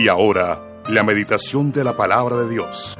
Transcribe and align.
Y 0.00 0.06
ahora, 0.06 0.84
la 0.88 1.02
meditación 1.02 1.72
de 1.72 1.82
la 1.82 1.96
palabra 1.96 2.36
de 2.36 2.48
Dios. 2.48 2.96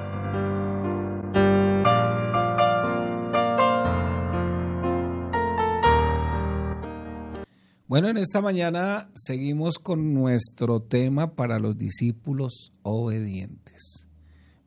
Bueno, 7.86 8.08
en 8.08 8.16
esta 8.16 8.43
mañana 8.43 9.12
seguimos 9.14 9.79
con 9.79 10.12
nuestro 10.12 10.82
tema 10.82 11.36
para 11.36 11.61
los 11.61 11.79
discípulos 11.79 12.72
obedientes. 12.82 14.08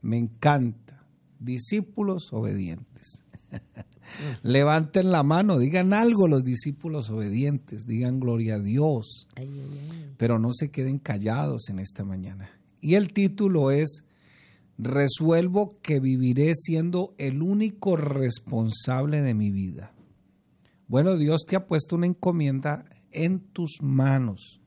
Me 0.01 0.17
encanta, 0.17 1.05
discípulos 1.37 2.29
obedientes. 2.31 2.90
Levanten 4.43 5.11
la 5.11 5.23
mano, 5.23 5.57
digan 5.57 5.93
algo 5.93 6.27
los 6.27 6.43
discípulos 6.43 7.09
obedientes, 7.09 7.85
digan 7.85 8.19
gloria 8.19 8.55
a 8.55 8.59
Dios, 8.59 9.27
pero 10.17 10.39
no 10.39 10.51
se 10.53 10.71
queden 10.71 10.99
callados 10.99 11.69
en 11.69 11.79
esta 11.79 12.03
mañana. 12.03 12.49
Y 12.81 12.95
el 12.95 13.13
título 13.13 13.71
es, 13.71 14.03
resuelvo 14.77 15.77
que 15.81 15.99
viviré 15.99 16.53
siendo 16.55 17.13
el 17.17 17.41
único 17.41 17.95
responsable 17.95 19.21
de 19.21 19.33
mi 19.33 19.51
vida. 19.51 19.93
Bueno, 20.87 21.15
Dios 21.15 21.45
te 21.47 21.55
ha 21.55 21.67
puesto 21.67 21.95
una 21.95 22.07
encomienda 22.07 22.85
en 23.11 23.39
tus 23.39 23.81
manos. 23.81 24.61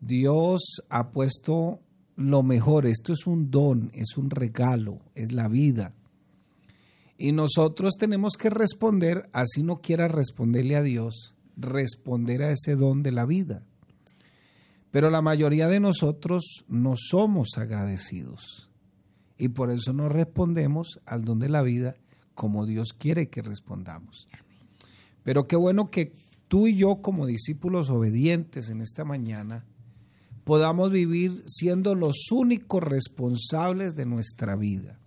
Dios 0.00 0.82
ha 0.88 1.10
puesto 1.10 1.80
lo 2.16 2.42
mejor. 2.42 2.86
Esto 2.86 3.12
es 3.12 3.26
un 3.26 3.50
don, 3.50 3.90
es 3.94 4.16
un 4.16 4.30
regalo, 4.30 5.00
es 5.14 5.32
la 5.32 5.48
vida. 5.48 5.94
Y 7.18 7.32
nosotros 7.32 7.94
tenemos 7.98 8.36
que 8.36 8.50
responder, 8.50 9.28
así 9.32 9.62
no 9.62 9.76
quiera 9.76 10.08
responderle 10.08 10.76
a 10.76 10.82
Dios, 10.82 11.34
responder 11.56 12.42
a 12.42 12.50
ese 12.50 12.74
don 12.76 13.02
de 13.02 13.12
la 13.12 13.26
vida. 13.26 13.62
Pero 14.90 15.08
la 15.08 15.22
mayoría 15.22 15.68
de 15.68 15.80
nosotros 15.80 16.64
no 16.68 16.94
somos 16.96 17.56
agradecidos. 17.56 18.70
Y 19.38 19.48
por 19.48 19.70
eso 19.70 19.92
no 19.92 20.08
respondemos 20.08 21.00
al 21.06 21.24
don 21.24 21.38
de 21.38 21.48
la 21.48 21.62
vida 21.62 21.96
como 22.34 22.66
Dios 22.66 22.92
quiere 22.92 23.28
que 23.28 23.42
respondamos. 23.42 24.28
Pero 25.22 25.46
qué 25.46 25.56
bueno 25.56 25.90
que 25.90 26.12
tú 26.48 26.66
y 26.66 26.76
yo 26.76 26.96
como 27.02 27.26
discípulos 27.26 27.90
obedientes 27.90 28.68
en 28.68 28.80
esta 28.80 29.04
mañana 29.04 29.64
podamos 30.44 30.90
vivir 30.90 31.42
siendo 31.46 31.94
los 31.94 32.30
únicos 32.30 32.82
responsables 32.82 33.94
de 33.94 34.06
nuestra 34.06 34.56
vida. 34.56 34.98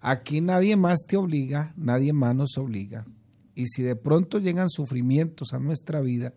Aquí 0.00 0.40
nadie 0.40 0.76
más 0.76 1.00
te 1.08 1.16
obliga, 1.16 1.72
nadie 1.76 2.12
más 2.12 2.34
nos 2.34 2.58
obliga. 2.58 3.06
Y 3.54 3.66
si 3.66 3.82
de 3.82 3.96
pronto 3.96 4.38
llegan 4.38 4.68
sufrimientos 4.68 5.52
a 5.52 5.58
nuestra 5.58 6.00
vida, 6.00 6.34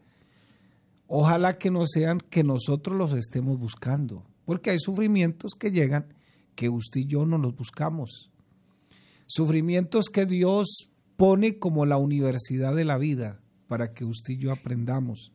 ojalá 1.07 1.57
que 1.57 1.69
no 1.69 1.85
sean 1.85 2.19
que 2.19 2.43
nosotros 2.43 2.97
los 2.97 3.13
estemos 3.13 3.59
buscando, 3.59 4.23
porque 4.45 4.69
hay 4.69 4.79
sufrimientos 4.79 5.51
que 5.59 5.71
llegan 5.71 6.13
que 6.55 6.69
usted 6.69 7.01
y 7.01 7.05
yo 7.05 7.25
no 7.25 7.37
los 7.37 7.55
buscamos. 7.55 8.31
Sufrimientos 9.27 10.05
que 10.05 10.25
Dios 10.25 10.89
pone 11.17 11.57
como 11.57 11.85
la 11.85 11.97
universidad 11.97 12.73
de 12.75 12.85
la 12.85 12.97
vida 12.97 13.39
para 13.67 13.93
que 13.93 14.05
usted 14.05 14.33
y 14.33 14.37
yo 14.37 14.51
aprendamos. 14.51 15.33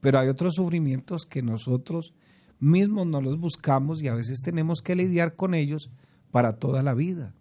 Pero 0.00 0.18
hay 0.18 0.28
otros 0.28 0.54
sufrimientos 0.54 1.22
que 1.28 1.42
nosotros 1.42 2.12
mismos 2.58 3.06
no 3.06 3.20
los 3.20 3.38
buscamos 3.38 4.02
y 4.02 4.08
a 4.08 4.14
veces 4.14 4.40
tenemos 4.42 4.80
que 4.80 4.96
lidiar 4.96 5.36
con 5.36 5.54
ellos 5.54 5.90
para 6.30 6.54
toda 6.54 6.82
la 6.82 6.94
vida. 6.94 7.34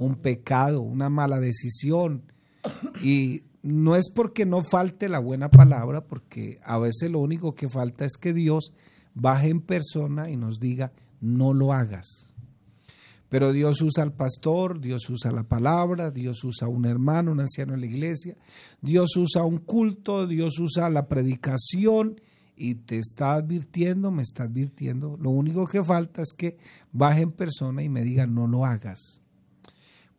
Un 0.00 0.16
pecado, 0.16 0.80
una 0.80 1.08
mala 1.10 1.38
decisión. 1.38 2.24
Y 3.00 3.42
no 3.62 3.94
es 3.94 4.10
porque 4.10 4.46
no 4.46 4.62
falte 4.62 5.08
la 5.08 5.20
buena 5.20 5.50
palabra, 5.50 6.04
porque 6.04 6.58
a 6.64 6.78
veces 6.78 7.10
lo 7.10 7.20
único 7.20 7.54
que 7.54 7.68
falta 7.68 8.04
es 8.04 8.16
que 8.16 8.32
Dios 8.32 8.72
baje 9.14 9.48
en 9.48 9.60
persona 9.60 10.30
y 10.30 10.36
nos 10.36 10.58
diga, 10.58 10.92
no 11.20 11.52
lo 11.52 11.72
hagas. 11.72 12.34
Pero 13.28 13.52
Dios 13.52 13.80
usa 13.80 14.02
al 14.02 14.12
pastor, 14.12 14.80
Dios 14.80 15.08
usa 15.08 15.30
la 15.30 15.44
palabra, 15.44 16.10
Dios 16.10 16.42
usa 16.42 16.66
un 16.66 16.84
hermano, 16.84 17.30
un 17.30 17.40
anciano 17.40 17.74
en 17.74 17.80
la 17.80 17.86
iglesia, 17.86 18.36
Dios 18.82 19.16
usa 19.16 19.44
un 19.44 19.58
culto, 19.58 20.26
Dios 20.26 20.58
usa 20.58 20.90
la 20.90 21.06
predicación 21.06 22.20
y 22.56 22.74
te 22.74 22.98
está 22.98 23.34
advirtiendo, 23.34 24.10
me 24.10 24.22
está 24.22 24.44
advirtiendo. 24.44 25.16
Lo 25.16 25.30
único 25.30 25.66
que 25.66 25.84
falta 25.84 26.22
es 26.22 26.32
que 26.36 26.56
baje 26.92 27.22
en 27.22 27.30
persona 27.30 27.84
y 27.84 27.88
me 27.88 28.02
diga 28.02 28.26
no 28.26 28.48
lo 28.48 28.66
hagas. 28.66 29.22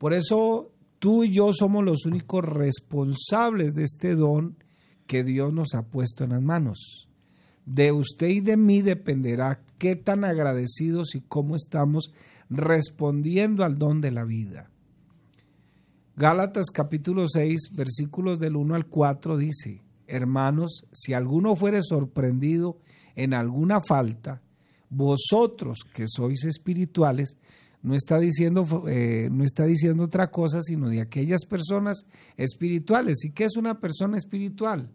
Por 0.02 0.14
eso 0.14 0.72
tú 0.98 1.24
y 1.24 1.30
yo 1.30 1.54
somos 1.54 1.84
los 1.84 2.08
únicos 2.08 2.44
responsables 2.44 3.76
de 3.76 3.84
este 3.84 4.16
don 4.16 4.58
que 5.06 5.24
Dios 5.24 5.54
nos 5.54 5.76
ha 5.76 5.84
puesto 5.84 6.24
en 6.24 6.32
las 6.32 6.42
manos. 6.42 7.08
De 7.68 7.92
usted 7.92 8.30
y 8.30 8.40
de 8.40 8.58
mí 8.58 8.82
dependerá 8.82 9.64
qué 9.78 9.96
tan 9.96 10.24
agradecidos 10.24 11.14
y 11.14 11.22
cómo 11.22 11.56
estamos 11.56 12.12
respondiendo 12.50 13.64
al 13.64 13.78
don 13.78 14.02
de 14.02 14.10
la 14.10 14.24
vida. 14.24 14.72
Gálatas 16.16 16.72
capítulo 16.74 17.28
6, 17.30 17.70
versículos 17.74 18.40
del 18.40 18.56
1 18.56 18.74
al 18.74 18.88
4 18.88 19.38
dice, 19.38 19.84
Hermanos, 20.08 20.88
si 20.92 21.14
alguno 21.14 21.56
fuere 21.56 21.84
sorprendido 21.84 22.76
en 23.16 23.36
alguna 23.36 23.80
falta, 23.88 24.42
vosotros 24.90 25.82
que 25.94 26.06
sois 26.08 26.44
espirituales, 26.46 27.38
no 27.84 27.96
está 27.96 28.20
diciendo, 28.20 28.86
eh, 28.88 29.30
no 29.32 29.44
está 29.44 29.66
diciendo 29.66 30.04
otra 30.04 30.30
cosa, 30.30 30.62
sino 30.62 30.90
de 30.90 31.02
aquellas 31.02 31.46
personas 31.46 32.06
espirituales. 32.38 33.26
¿Y 33.26 33.32
qué 33.32 33.46
es 33.46 33.58
una 33.58 33.80
persona 33.80 34.18
espiritual? 34.18 34.90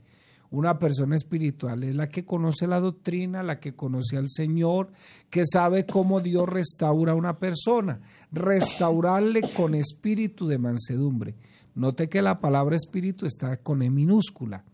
Una 0.51 0.79
persona 0.79 1.17
espiritual 1.17 1.83
es 1.83 1.97
la 1.97 2.09
que 2.09 2.25
conoce 2.25 2.69
la 2.69 2.79
doctrina, 2.79 3.43
la 3.43 3.59
que 3.59 3.75
conoce 3.75 4.17
al 4.17 4.29
Señor, 4.29 4.93
que 5.29 5.43
sabe 5.45 5.87
cómo 5.87 6.21
Dios 6.21 6.49
restaura 6.49 7.13
a 7.13 7.17
una 7.17 7.39
persona. 7.39 8.01
Restaurarle 8.31 9.43
con 9.55 9.75
espíritu 9.75 10.47
de 10.47 10.59
mansedumbre. 10.59 11.35
Note 11.75 12.09
que 12.09 12.23
la 12.23 12.41
palabra 12.41 12.77
espíritu 12.77 13.27
está 13.27 13.57
con 13.57 13.83
E 13.83 13.91
minúscula. 13.91 14.65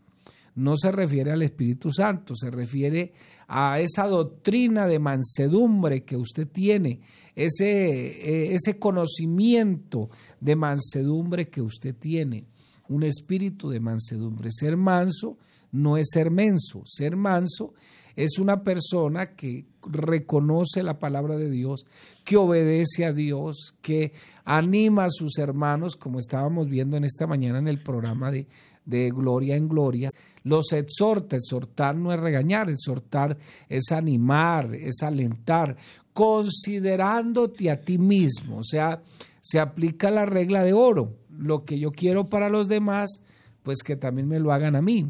No 0.55 0.77
se 0.77 0.93
refiere 0.93 1.33
al 1.33 1.43
Espíritu 1.43 1.91
Santo, 1.91 2.35
se 2.37 2.51
refiere 2.51 3.13
a 3.49 3.81
esa 3.81 4.07
doctrina 4.07 4.87
de 4.87 4.99
mansedumbre 4.99 6.05
que 6.05 6.17
usted 6.17 6.47
tiene, 6.47 7.01
ese, 7.35 7.71
eh, 7.71 8.55
ese 8.55 8.79
conocimiento 8.79 10.11
de 10.41 10.57
mansedumbre 10.57 11.49
que 11.49 11.63
usted 11.63 11.95
tiene. 11.95 12.47
Un 12.89 13.05
espíritu 13.05 13.71
de 13.71 13.81
mansedumbre. 13.81 14.51
Ser 14.51 14.77
manso 14.77 15.39
no 15.71 15.97
es 15.97 16.09
ser 16.13 16.31
menso. 16.31 16.83
Ser 16.85 17.17
manso 17.17 17.73
es 18.17 18.39
una 18.39 18.63
persona 18.63 19.35
que 19.35 19.67
reconoce 19.87 20.83
la 20.83 20.99
palabra 20.99 21.37
de 21.37 21.51
Dios, 21.51 21.87
que 22.25 22.37
obedece 22.37 23.05
a 23.05 23.13
Dios, 23.13 23.75
que 23.81 24.13
anima 24.45 25.07
a 25.07 25.11
sus 25.11 25.39
hermanos, 25.39 25.97
como 25.97 26.19
estábamos 26.19 26.69
viendo 26.69 26.97
en 26.97 27.05
esta 27.05 27.27
mañana 27.27 27.59
en 27.59 27.69
el 27.69 27.83
programa 27.83 28.31
de, 28.31 28.47
de 28.85 29.11
Gloria 29.11 29.57
en 29.57 29.69
Gloria. 29.69 30.13
Los 30.45 30.73
exhorta, 30.73 31.37
exhortar 31.37 31.97
no 31.97 32.13
es 32.13 32.21
regañar, 32.21 32.69
exhortar 32.69 33.37
es 33.69 33.93
animar, 33.93 34.75
es 34.75 35.03
alentar, 35.03 35.77
considerándote 36.13 37.71
a 37.71 37.81
ti 37.81 37.99
mismo. 37.99 38.59
O 38.59 38.65
sea, 38.65 39.03
se 39.41 39.61
aplica 39.61 40.11
la 40.11 40.27
regla 40.27 40.65
de 40.65 40.73
oro. 40.73 41.17
Lo 41.31 41.65
que 41.65 41.79
yo 41.79 41.91
quiero 41.93 42.29
para 42.29 42.49
los 42.49 42.69
demás, 42.69 43.23
pues 43.63 43.83
que 43.83 43.97
también 43.97 44.29
me 44.29 44.41
lo 44.41 44.53
hagan 44.53 44.77
a 44.77 44.83
mí 44.83 45.07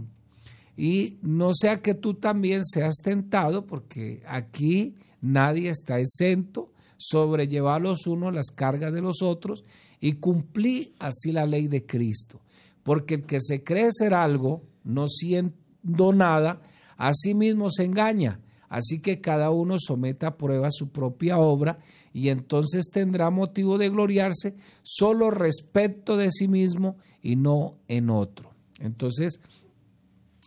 y 0.77 1.19
no 1.23 1.53
sea 1.55 1.83
que 1.83 1.95
tú 1.95 2.15
también 2.15 2.65
seas 2.65 2.97
tentado, 3.03 3.67
porque 3.67 4.23
aquí 4.27 4.95
nadie 5.21 5.69
está 5.69 6.01
exento, 6.01 6.73
sobrellevar 6.97 7.81
los 7.81 8.07
unos 8.07 8.33
las 8.33 8.51
cargas 8.51 8.93
de 8.93 9.03
los 9.03 9.23
otros 9.23 9.65
y 10.01 10.15
cumplir 10.15 10.93
así 10.99 11.33
la 11.33 11.47
ley 11.47 11.69
de 11.69 11.85
Cristo. 11.85 12.41
Porque 12.83 13.15
el 13.15 13.23
que 13.25 13.39
se 13.41 13.63
cree 13.63 13.91
ser 13.93 14.15
algo, 14.15 14.63
no 14.85 15.07
siendo 15.09 16.13
nada, 16.13 16.61
a 16.97 17.13
sí 17.13 17.35
mismo 17.35 17.71
se 17.71 17.85
engaña. 17.85 18.41
Así 18.69 19.01
que 19.01 19.21
cada 19.21 19.51
uno 19.51 19.77
someta 19.79 20.29
a 20.29 20.39
prueba 20.39 20.69
su 20.71 20.89
propia 20.89 21.39
obra 21.39 21.79
y 22.15 22.31
entonces 22.31 22.87
tendrá 22.91 23.29
motivo 23.29 23.77
de 23.77 23.91
gloriarse 23.91 24.55
solo 24.83 25.31
respecto 25.31 26.17
de 26.17 26.31
sí 26.31 26.49
mismo 26.49 26.97
y 27.21 27.37
no 27.37 27.77
en 27.89 28.09
otro. 28.09 28.51
Entonces, 28.81 29.41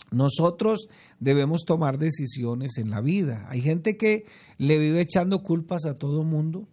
nosotros 0.10 0.88
debemos 1.20 1.66
tomar 1.66 2.00
decisiones 2.00 2.80
en 2.80 2.90
la 2.90 3.00
vida. 3.00 3.46
Hay 3.50 3.62
gente 3.62 3.96
que 3.96 4.26
le 4.58 4.80
vive 4.80 5.02
echando 5.02 5.44
culpas 5.44 5.86
a 5.86 5.94
todo 5.94 6.24
mundo 6.24 6.68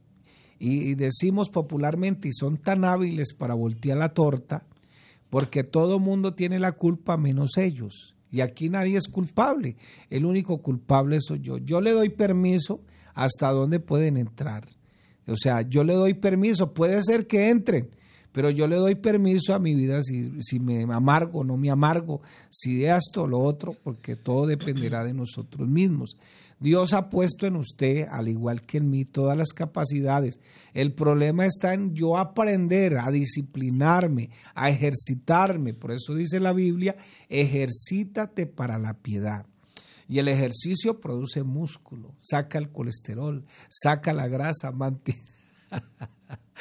y 0.59 0.95
decimos 0.95 1.51
popularmente 1.51 2.29
y 2.29 2.33
son 2.33 2.57
tan 2.57 2.85
hábiles 2.85 3.35
para 3.35 3.53
voltear 3.53 3.99
la 3.99 4.15
torta 4.15 4.65
porque 5.33 5.65
todo 5.65 5.99
mundo 5.99 6.35
tiene 6.35 6.59
la 6.59 6.73
culpa 6.73 7.17
menos 7.17 7.57
ellos. 7.57 8.17
Y 8.31 8.43
aquí 8.43 8.69
nadie 8.69 8.99
es 8.99 9.09
culpable. 9.09 9.77
El 10.11 10.27
único 10.27 10.61
culpable 10.61 11.17
soy 11.23 11.41
yo. 11.41 11.57
Yo 11.57 11.81
le 11.81 11.93
doy 11.93 12.11
permiso 12.11 12.83
hasta 13.15 13.51
dónde 13.51 13.81
pueden 13.81 14.19
entrar. 14.19 14.67
O 15.27 15.35
sea, 15.35 15.63
yo 15.63 15.85
le 15.85 15.95
doy 15.95 16.13
permiso. 16.13 16.75
Puede 16.75 17.03
ser 17.03 17.27
que 17.27 17.49
entren, 17.49 17.89
pero 18.33 18.51
yo 18.51 18.67
le 18.67 18.77
doy 18.77 18.95
permiso 18.95 19.55
a 19.55 19.59
mi 19.59 19.75
vida 19.75 20.01
si, 20.03 20.59
me 20.59 20.83
amargo 20.93 21.41
o 21.41 21.45
no 21.45 21.57
me 21.57 21.71
amargo, 21.71 22.23
si 22.51 22.85
esto 22.85 23.23
o 23.23 23.27
lo 23.27 23.39
otro, 23.39 23.77
porque 23.85 24.17
todo 24.17 24.47
dependerá 24.47 25.05
de 25.05 25.13
nosotros 25.13 25.69
mismos. 25.69 26.17
Dios 26.59 26.93
ha 26.93 27.09
puesto 27.09 27.47
en 27.47 27.57
usted, 27.57 28.07
al 28.09 28.29
igual 28.29 28.63
que 28.63 28.79
en 28.79 28.89
mí, 28.89 29.05
todas 29.05 29.37
las 29.37 29.53
capacidades. 29.53 30.41
El 30.75 30.93
problema 30.93 31.45
está 31.45 31.75
en 31.75 31.95
yo 31.95 32.17
aprender 32.17 32.99
a 32.99 33.11
disciplinarme, 33.11 34.31
a 34.55 34.71
ejercitarme. 34.71 35.75
Por 35.75 35.91
eso 35.91 36.15
dice 36.15 36.39
la 36.41 36.53
Biblia, 36.53 36.97
ejercítate 37.29 38.47
para 38.47 38.79
la 38.79 38.95
piedad. 38.95 39.45
Y 40.09 40.21
el 40.21 40.29
ejercicio 40.29 41.01
produce 41.01 41.43
músculo, 41.43 42.15
saca 42.21 42.59
el 42.59 42.71
colesterol, 42.71 43.45
saca 43.69 44.13
la 44.13 44.29
grasa, 44.29 44.71
mantiene... 44.73 45.21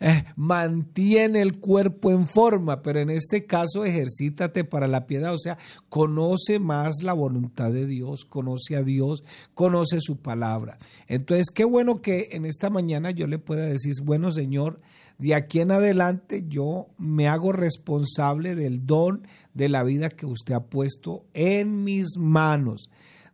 Eh, 0.00 0.24
mantiene 0.36 1.42
el 1.42 1.58
cuerpo 1.58 2.10
en 2.10 2.26
forma, 2.26 2.82
pero 2.82 3.00
en 3.00 3.10
este 3.10 3.46
caso 3.46 3.84
ejercítate 3.84 4.64
para 4.64 4.88
la 4.88 5.06
piedad, 5.06 5.34
o 5.34 5.38
sea, 5.38 5.58
conoce 5.88 6.58
más 6.58 7.02
la 7.02 7.12
voluntad 7.12 7.70
de 7.70 7.86
Dios, 7.86 8.24
conoce 8.24 8.76
a 8.76 8.82
Dios, 8.82 9.22
conoce 9.54 10.00
su 10.00 10.16
palabra. 10.16 10.78
Entonces, 11.06 11.50
qué 11.50 11.64
bueno 11.64 12.00
que 12.00 12.28
en 12.32 12.44
esta 12.44 12.70
mañana 12.70 13.10
yo 13.10 13.26
le 13.26 13.38
pueda 13.38 13.66
decir, 13.66 13.92
bueno 14.02 14.30
Señor, 14.32 14.80
de 15.18 15.34
aquí 15.34 15.60
en 15.60 15.70
adelante 15.70 16.44
yo 16.48 16.88
me 16.96 17.28
hago 17.28 17.52
responsable 17.52 18.54
del 18.54 18.86
don 18.86 19.26
de 19.52 19.68
la 19.68 19.82
vida 19.82 20.08
que 20.08 20.26
usted 20.26 20.54
ha 20.54 20.64
puesto 20.64 21.26
en 21.34 21.84
mis 21.84 22.16
manos. 22.16 22.88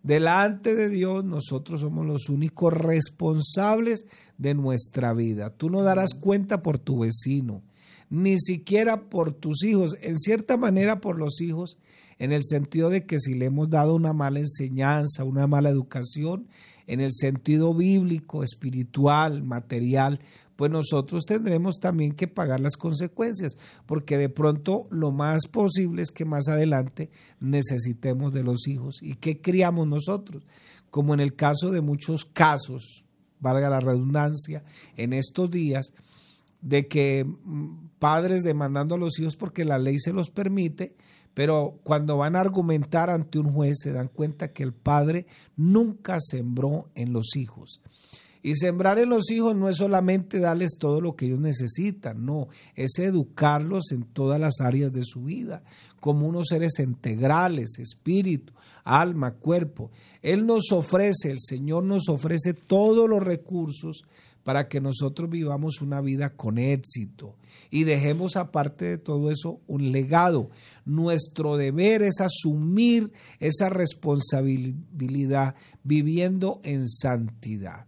Delante 0.07 0.77
de 0.77 0.89
Dios 0.89 1.25
nosotros 1.25 1.81
somos 1.81 2.07
los 2.07 2.29
únicos 2.29 2.73
responsables 2.73 4.07
de 4.39 4.55
nuestra 4.55 5.13
vida. 5.13 5.51
Tú 5.51 5.69
no 5.69 5.83
darás 5.83 6.15
cuenta 6.15 6.63
por 6.63 6.79
tu 6.79 7.01
vecino, 7.01 7.65
ni 8.09 8.39
siquiera 8.39 9.09
por 9.09 9.33
tus 9.33 9.65
hijos, 9.65 9.97
en 10.03 10.17
cierta 10.21 10.57
manera 10.57 11.01
por 11.01 11.19
los 11.19 11.41
hijos, 11.41 11.79
en 12.21 12.31
el 12.31 12.45
sentido 12.45 12.89
de 12.89 13.05
que 13.05 13.19
si 13.19 13.35
le 13.35 13.47
hemos 13.47 13.69
dado 13.69 13.97
una 13.97 14.13
mala 14.13 14.39
enseñanza, 14.39 15.25
una 15.25 15.49
mala 15.49 15.71
educación, 15.71 16.47
en 16.87 17.01
el 17.01 17.13
sentido 17.13 17.75
bíblico, 17.75 18.45
espiritual, 18.45 19.43
material, 19.43 20.21
pues 20.57 20.71
nosotros 20.71 21.25
tendremos 21.27 21.77
también 21.77 22.13
que 22.13 22.29
pagar 22.29 22.61
las 22.61 22.77
consecuencias, 22.77 23.57
porque 23.85 24.17
de 24.17 24.31
pronto 24.31 24.87
lo 24.91 25.13
más 25.13 25.47
posible 25.47 26.03
es 26.03 26.11
que 26.11 26.25
más 26.25 26.49
adelante 26.49 27.11
necesitemos 27.41 28.33
de 28.33 28.43
los 28.43 28.67
hijos. 28.67 29.03
¿Y 29.03 29.17
qué 29.17 29.41
criamos 29.41 29.87
nosotros? 29.87 30.43
Como 30.91 31.13
en 31.13 31.21
el 31.21 31.35
caso 31.35 31.71
de 31.71 31.83
muchos 31.83 32.25
casos, 32.25 33.05
valga 33.39 33.69
la 33.69 33.81
redundancia, 33.81 34.65
en 34.97 35.13
estos 35.13 35.51
días, 35.51 35.93
de 36.63 36.89
que 36.89 37.25
mm, 37.25 37.89
padres 37.99 38.43
demandando 38.43 38.95
a 38.95 38.99
los 38.99 39.19
hijos 39.19 39.37
porque 39.37 39.65
la 39.65 39.79
ley 39.79 39.99
se 39.99 40.13
los 40.13 40.31
permite, 40.31 40.97
pero 41.35 41.79
cuando 41.83 42.17
van 42.17 42.35
a 42.35 42.41
argumentar 42.41 43.11
ante 43.11 43.39
un 43.39 43.53
juez 43.53 43.77
se 43.83 43.93
dan 43.93 44.09
cuenta 44.09 44.53
que 44.53 44.63
el 44.63 44.73
padre 44.73 45.27
nunca 45.55 46.19
sembró 46.19 46.89
en 46.95 47.13
los 47.13 47.37
hijos. 47.37 47.83
Y 48.43 48.55
sembrar 48.55 48.99
en 48.99 49.09
los 49.09 49.31
hijos 49.31 49.57
no 49.57 49.69
es 49.69 49.77
solamente 49.77 50.41
darles 50.41 50.77
todo 50.79 51.01
lo 51.01 51.17
que 51.17 51.27
ellos 51.27 51.41
necesitan, 51.41 52.25
no, 52.25 52.49
es 52.75 52.99
educarlos 52.99 53.93
en 53.93 54.05
todas 54.05 54.41
las 54.41 54.61
áreas 54.61 54.93
de 54.93 55.03
su 55.05 55.25
vida, 55.25 55.63
como 56.01 56.27
unos 56.27 56.49
seres 56.49 56.79
integrales, 56.79 57.79
espíritu, 57.79 58.53
alma, 58.85 59.33
cuerpo. 59.33 59.91
Él 60.23 60.47
nos 60.47 60.71
ofrece, 60.73 61.31
el 61.31 61.41
Señor 61.41 61.85
nos 61.85 62.09
ofrece 62.09 62.55
todos 62.55 63.09
los 63.09 63.23
recursos 63.23 64.05
para 64.45 64.69
que 64.69 64.81
nosotros 64.81 65.29
vivamos 65.29 65.83
una 65.83 66.01
vida 66.01 66.31
con 66.31 66.59
éxito 66.59 67.35
y 67.71 67.83
dejemos 67.83 68.37
aparte 68.37 68.85
de 68.85 68.99
todo 68.99 69.31
eso 69.31 69.61
un 69.67 69.91
legado. 69.91 70.51
Nuestro 70.85 71.57
deber 71.57 72.03
es 72.03 72.21
asumir 72.21 73.13
esa 73.41 73.71
responsabilidad 73.71 75.57
viviendo 75.83 76.61
en 76.63 76.87
santidad. 76.87 77.87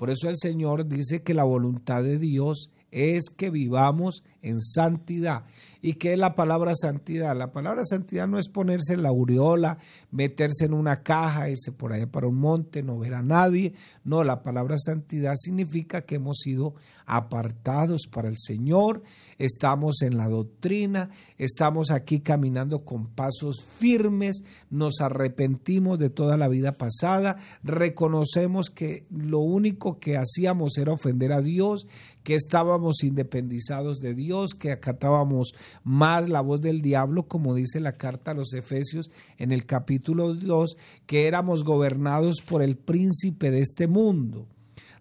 Por 0.00 0.08
eso 0.08 0.30
el 0.30 0.38
Señor 0.38 0.88
dice 0.88 1.22
que 1.22 1.34
la 1.34 1.44
voluntad 1.44 2.02
de 2.02 2.16
Dios 2.16 2.70
es 2.90 3.28
que 3.28 3.50
vivamos 3.50 4.22
en 4.40 4.58
santidad. 4.58 5.44
¿Y 5.82 5.94
qué 5.94 6.12
es 6.12 6.18
la 6.18 6.34
palabra 6.34 6.72
santidad? 6.74 7.36
La 7.36 7.52
palabra 7.52 7.84
santidad 7.84 8.28
no 8.28 8.38
es 8.38 8.48
ponerse 8.48 8.94
en 8.94 9.02
la 9.02 9.08
aureola, 9.08 9.78
meterse 10.10 10.66
en 10.66 10.74
una 10.74 11.02
caja, 11.02 11.48
irse 11.48 11.72
por 11.72 11.92
allá 11.92 12.06
para 12.06 12.26
un 12.26 12.36
monte, 12.36 12.82
no 12.82 12.98
ver 12.98 13.14
a 13.14 13.22
nadie. 13.22 13.72
No, 14.04 14.22
la 14.24 14.42
palabra 14.42 14.76
santidad 14.78 15.34
significa 15.36 16.02
que 16.02 16.16
hemos 16.16 16.38
sido 16.38 16.74
apartados 17.06 18.06
para 18.10 18.28
el 18.28 18.36
Señor, 18.38 19.02
estamos 19.38 20.02
en 20.02 20.16
la 20.16 20.28
doctrina, 20.28 21.10
estamos 21.38 21.90
aquí 21.90 22.20
caminando 22.20 22.84
con 22.84 23.06
pasos 23.06 23.64
firmes, 23.64 24.44
nos 24.70 25.00
arrepentimos 25.00 25.98
de 25.98 26.10
toda 26.10 26.36
la 26.36 26.46
vida 26.48 26.78
pasada, 26.78 27.36
reconocemos 27.64 28.70
que 28.70 29.02
lo 29.10 29.40
único 29.40 29.98
que 29.98 30.16
hacíamos 30.16 30.78
era 30.78 30.92
ofender 30.92 31.32
a 31.32 31.40
Dios, 31.40 31.86
que 32.22 32.34
estábamos 32.34 33.02
independizados 33.02 34.00
de 34.00 34.14
Dios, 34.14 34.54
que 34.54 34.70
acatábamos 34.70 35.54
más 35.84 36.28
la 36.28 36.40
voz 36.40 36.60
del 36.60 36.82
diablo, 36.82 37.24
como 37.24 37.54
dice 37.54 37.80
la 37.80 37.92
carta 37.92 38.32
a 38.32 38.34
los 38.34 38.52
Efesios 38.52 39.10
en 39.38 39.52
el 39.52 39.66
capítulo 39.66 40.34
2, 40.34 40.76
que 41.06 41.26
éramos 41.26 41.64
gobernados 41.64 42.42
por 42.42 42.62
el 42.62 42.76
príncipe 42.76 43.50
de 43.50 43.60
este 43.60 43.86
mundo 43.86 44.46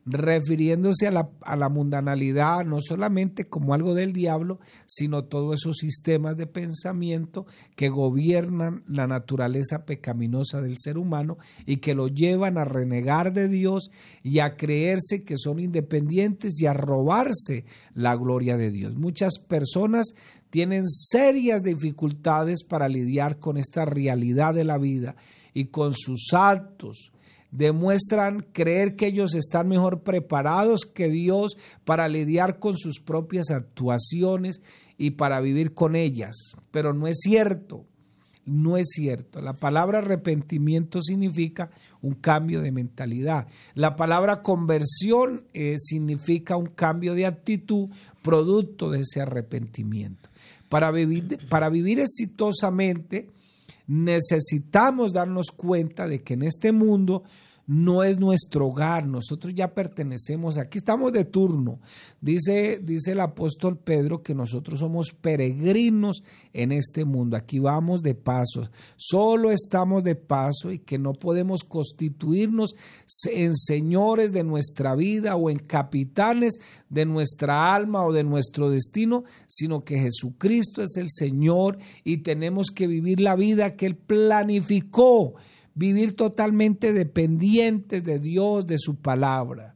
refiriéndose 0.05 1.07
a 1.07 1.11
la, 1.11 1.29
a 1.41 1.55
la, 1.55 1.69
mundanalidad 1.69 2.65
no 2.65 2.79
solamente 2.81 3.47
como 3.47 3.73
algo 3.73 3.93
del 3.93 4.13
diablo, 4.13 4.59
sino 4.85 5.25
todos 5.25 5.61
esos 5.61 5.77
sistemas 5.77 6.37
de 6.37 6.47
pensamiento 6.47 7.45
que 7.75 7.89
gobiernan 7.89 8.83
la 8.87 9.07
naturaleza 9.07 9.85
pecaminosa 9.85 10.61
del 10.61 10.77
ser 10.77 10.97
humano 10.97 11.37
y 11.65 11.77
que 11.77 11.95
lo 11.95 12.07
llevan 12.07 12.57
a 12.57 12.65
renegar 12.65 13.33
de 13.33 13.49
Dios 13.49 13.91
y 14.23 14.39
a 14.39 14.55
creerse 14.55 15.23
que 15.23 15.37
son 15.37 15.59
independientes 15.59 16.59
y 16.59 16.65
a 16.65 16.73
robarse 16.73 17.65
la 17.93 18.15
gloria 18.15 18.57
de 18.57 18.71
Dios. 18.71 18.95
Muchas 18.95 19.39
personas 19.39 20.13
tienen 20.49 20.87
serias 20.87 21.61
dificultades 21.61 22.63
para 22.63 22.89
lidiar 22.89 23.37
con 23.37 23.57
esta 23.57 23.85
realidad 23.85 24.53
de 24.53 24.63
la 24.63 24.77
vida 24.77 25.15
y 25.53 25.65
con 25.65 25.93
sus 25.93 26.33
actos 26.33 27.11
demuestran 27.51 28.45
creer 28.51 28.95
que 28.95 29.07
ellos 29.07 29.35
están 29.35 29.67
mejor 29.67 30.03
preparados 30.03 30.81
que 30.81 31.09
Dios 31.09 31.57
para 31.83 32.07
lidiar 32.07 32.59
con 32.59 32.77
sus 32.77 32.99
propias 32.99 33.49
actuaciones 33.49 34.61
y 34.97 35.11
para 35.11 35.39
vivir 35.41 35.73
con 35.73 35.95
ellas. 35.95 36.35
Pero 36.71 36.93
no 36.93 37.07
es 37.07 37.19
cierto, 37.21 37.85
no 38.45 38.77
es 38.77 38.89
cierto. 38.89 39.41
La 39.41 39.53
palabra 39.53 39.99
arrepentimiento 39.99 41.01
significa 41.01 41.69
un 42.01 42.15
cambio 42.15 42.61
de 42.61 42.71
mentalidad. 42.71 43.47
La 43.75 43.95
palabra 43.95 44.41
conversión 44.41 45.45
eh, 45.53 45.75
significa 45.77 46.57
un 46.57 46.67
cambio 46.67 47.13
de 47.13 47.25
actitud 47.25 47.89
producto 48.21 48.89
de 48.89 49.01
ese 49.01 49.21
arrepentimiento. 49.21 50.29
Para 50.67 50.91
vivir, 50.91 51.39
para 51.49 51.69
vivir 51.69 51.99
exitosamente, 51.99 53.29
necesitamos 53.89 55.13
darnos 55.13 55.47
cuenta 55.47 56.07
de 56.07 56.21
que 56.21 56.35
en 56.35 56.43
este 56.43 56.71
mundo 56.71 57.23
no 57.69 58.03
es 58.03 58.17
nuestro 58.17 58.69
hogar, 58.69 59.05
nosotros 59.05 59.53
ya 59.53 59.75
pertenecemos, 59.75 60.57
aquí 60.57 60.79
estamos 60.79 61.13
de 61.13 61.23
turno. 61.23 61.79
Dice, 62.19 62.79
dice 62.81 63.11
el 63.11 63.19
apóstol 63.19 63.77
Pedro 63.77 64.23
que 64.23 64.33
nosotros 64.33 64.79
somos 64.79 65.11
peregrinos 65.13 66.23
en 66.51 66.71
este 66.71 67.05
mundo, 67.05 67.37
aquí 67.37 67.59
vamos 67.59 68.01
de 68.01 68.15
paso, 68.15 68.67
solo 68.95 69.51
estamos 69.51 70.03
de 70.03 70.15
paso 70.15 70.71
y 70.71 70.79
que 70.79 70.97
no 70.97 71.13
podemos 71.13 71.63
constituirnos 71.63 72.73
en 73.31 73.55
señores 73.55 74.31
de 74.31 74.43
nuestra 74.43 74.95
vida 74.95 75.35
o 75.35 75.51
en 75.51 75.59
capitanes 75.59 76.55
de 76.89 77.05
nuestra 77.05 77.75
alma 77.75 78.03
o 78.03 78.11
de 78.11 78.23
nuestro 78.23 78.71
destino, 78.71 79.25
sino 79.45 79.81
que 79.81 79.99
Jesucristo 79.99 80.81
es 80.81 80.97
el 80.97 81.11
Señor 81.11 81.77
y 82.03 82.17
tenemos 82.17 82.71
que 82.71 82.87
vivir 82.87 83.21
la 83.21 83.35
vida 83.35 83.75
que 83.75 83.85
Él 83.85 83.95
planificó 83.95 85.35
vivir 85.75 86.15
totalmente 86.15 86.93
dependientes 86.93 88.03
de 88.03 88.19
Dios, 88.19 88.67
de 88.67 88.77
su 88.77 88.95
palabra. 88.95 89.75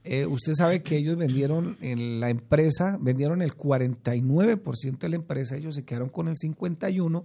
Eh, 0.04 0.24
usted 0.24 0.54
sabe 0.54 0.82
que 0.82 0.96
ellos 0.96 1.16
vendieron 1.16 1.76
en 1.80 2.20
la 2.20 2.30
empresa, 2.30 2.96
vendieron 3.00 3.42
el 3.42 3.54
49% 3.54 4.98
de 4.98 5.08
la 5.10 5.16
empresa, 5.16 5.56
ellos 5.56 5.74
se 5.74 5.84
quedaron 5.84 6.08
con 6.08 6.28
el 6.28 6.36
51%, 6.36 7.24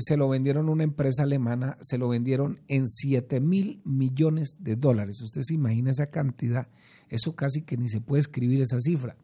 se 0.00 0.16
lo 0.16 0.28
vendieron 0.28 0.68
a 0.68 0.72
una 0.72 0.84
empresa 0.84 1.22
alemana, 1.22 1.76
se 1.80 1.98
lo 1.98 2.08
vendieron 2.08 2.60
en 2.68 2.86
7 2.86 3.40
mil 3.40 3.80
millones 3.84 4.56
de 4.58 4.76
dólares. 4.76 5.20
Usted 5.22 5.42
se 5.42 5.54
imagina 5.54 5.90
esa 5.90 6.06
cantidad, 6.06 6.68
eso 7.08 7.34
casi 7.34 7.62
que 7.62 7.76
ni 7.76 7.88
se 7.88 8.00
puede 8.00 8.20
escribir 8.20 8.60
esa 8.60 8.80
cifra 8.80 9.16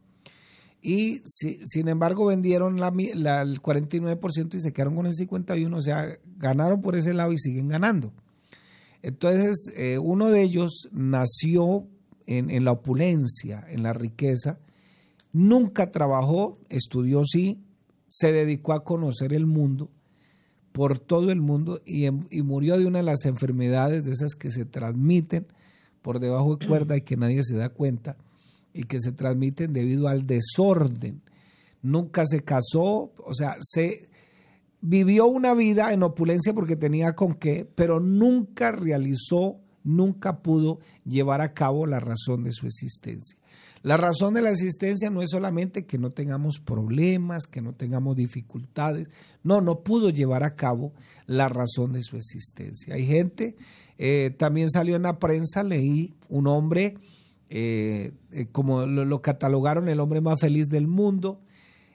y 0.83 1.21
sin 1.25 1.87
embargo 1.87 2.27
vendieron 2.27 2.81
la, 2.81 2.89
el 2.89 3.63
49% 3.63 4.55
y 4.55 4.61
se 4.61 4.73
quedaron 4.73 4.97
con 4.97 5.07
el 5.07 5.15
51%, 5.15 5.77
o 5.77 5.81
sea, 5.81 6.19
ganaron 6.39 6.83
por 6.83 6.97
ese 6.97 7.15
lado 7.15 7.33
y 7.33 7.39
siguen 7.39 7.69
ganando. 7.69 8.13
Entonces, 9.01 9.73
eh, 9.77 9.99
uno 9.99 10.29
de 10.29 10.43
ellos 10.43 10.89
nació 10.93 11.87
en, 12.27 12.65
la 12.65 12.73
opulencia, 12.73 13.65
en 13.69 13.85
la 13.85 13.93
riqueza, 13.93 14.59
nunca 15.33 15.93
trabajó, 15.93 16.59
estudió 16.69 17.23
sí, 17.25 17.63
se 18.09 18.33
dedicó 18.33 18.73
a 18.73 18.85
conocer 18.85 19.33
el 19.33 19.47
mundo 19.47 19.89
por 20.73 20.99
todo 20.99 21.31
el 21.31 21.41
mundo 21.41 21.81
y, 21.85 22.07
y 22.07 22.43
murió 22.43 22.79
de 22.79 22.87
una 22.87 22.99
de 22.99 23.05
las 23.05 23.25
enfermedades 23.25 24.05
de 24.05 24.13
esas 24.13 24.35
que 24.35 24.51
se 24.51 24.65
transmiten 24.65 25.47
por 26.01 26.19
debajo 26.19 26.57
de 26.57 26.67
cuerda 26.67 26.97
y 26.97 27.03
que 27.03 27.17
nadie 27.17 27.43
se 27.45 27.57
da 27.57 27.69
cuenta 27.69 28.17
y 28.75 28.85
que 28.85 28.99
se 29.01 29.13
transmiten 29.13 29.73
debido 29.73 30.09
al 30.09 30.27
desorden. 30.27 31.23
Nunca 31.83 32.25
se 32.27 32.43
casó, 32.43 33.13
o 33.17 33.35
sea, 33.35 33.57
se 33.61 34.09
vivió 34.81 35.27
una 35.27 35.55
vida 35.55 35.93
en 35.93 36.03
opulencia 36.03 36.53
porque 36.53 36.77
tenía 36.77 37.15
con 37.15 37.35
qué, 37.35 37.69
pero 37.75 38.01
nunca 38.01 38.73
realizó, 38.73 39.59
nunca 39.85 40.43
pudo 40.43 40.81
llevar 41.05 41.41
a 41.41 41.55
cabo 41.55 41.87
la 41.87 42.01
razón 42.01 42.45
de 42.45 42.53
su 42.53 42.67
existencia. 42.67 43.39
La 43.83 43.97
razón 43.97 44.35
de 44.35 44.43
la 44.43 44.51
existencia 44.51 45.11
no 45.11 45.23
es 45.23 45.31
solamente 45.31 45.87
que 45.87 45.99
no 45.99 46.13
tengamos 46.13 46.61
problemas, 46.61 47.47
que 47.47 47.61
no 47.61 47.75
tengamos 47.75 48.15
dificultades, 48.15 49.09
no, 49.43 49.61
no 49.61 49.81
pudo 49.81 50.11
llevar 50.11 50.45
a 50.45 50.55
cabo 50.55 50.93
la 51.27 51.49
razón 51.49 51.93
de 51.93 52.03
su 52.03 52.17
existencia. 52.17 52.95
Hay 52.95 53.07
gente, 53.07 53.57
eh, 53.99 54.35
también 54.39 54.71
salió 54.71 54.95
en 54.95 55.03
la 55.03 55.19
prensa, 55.19 55.65
leí 55.65 56.15
un 56.29 56.47
hombre 56.47 56.95
eh, 57.51 58.13
eh, 58.31 58.47
como 58.53 58.87
lo, 58.87 59.21
catalogaron 59.21 59.89
el 59.89 59.99
hombre 59.99 60.21
más 60.21 60.41
feliz 60.41 60.69
del 60.69 60.87
mundo. 60.87 61.41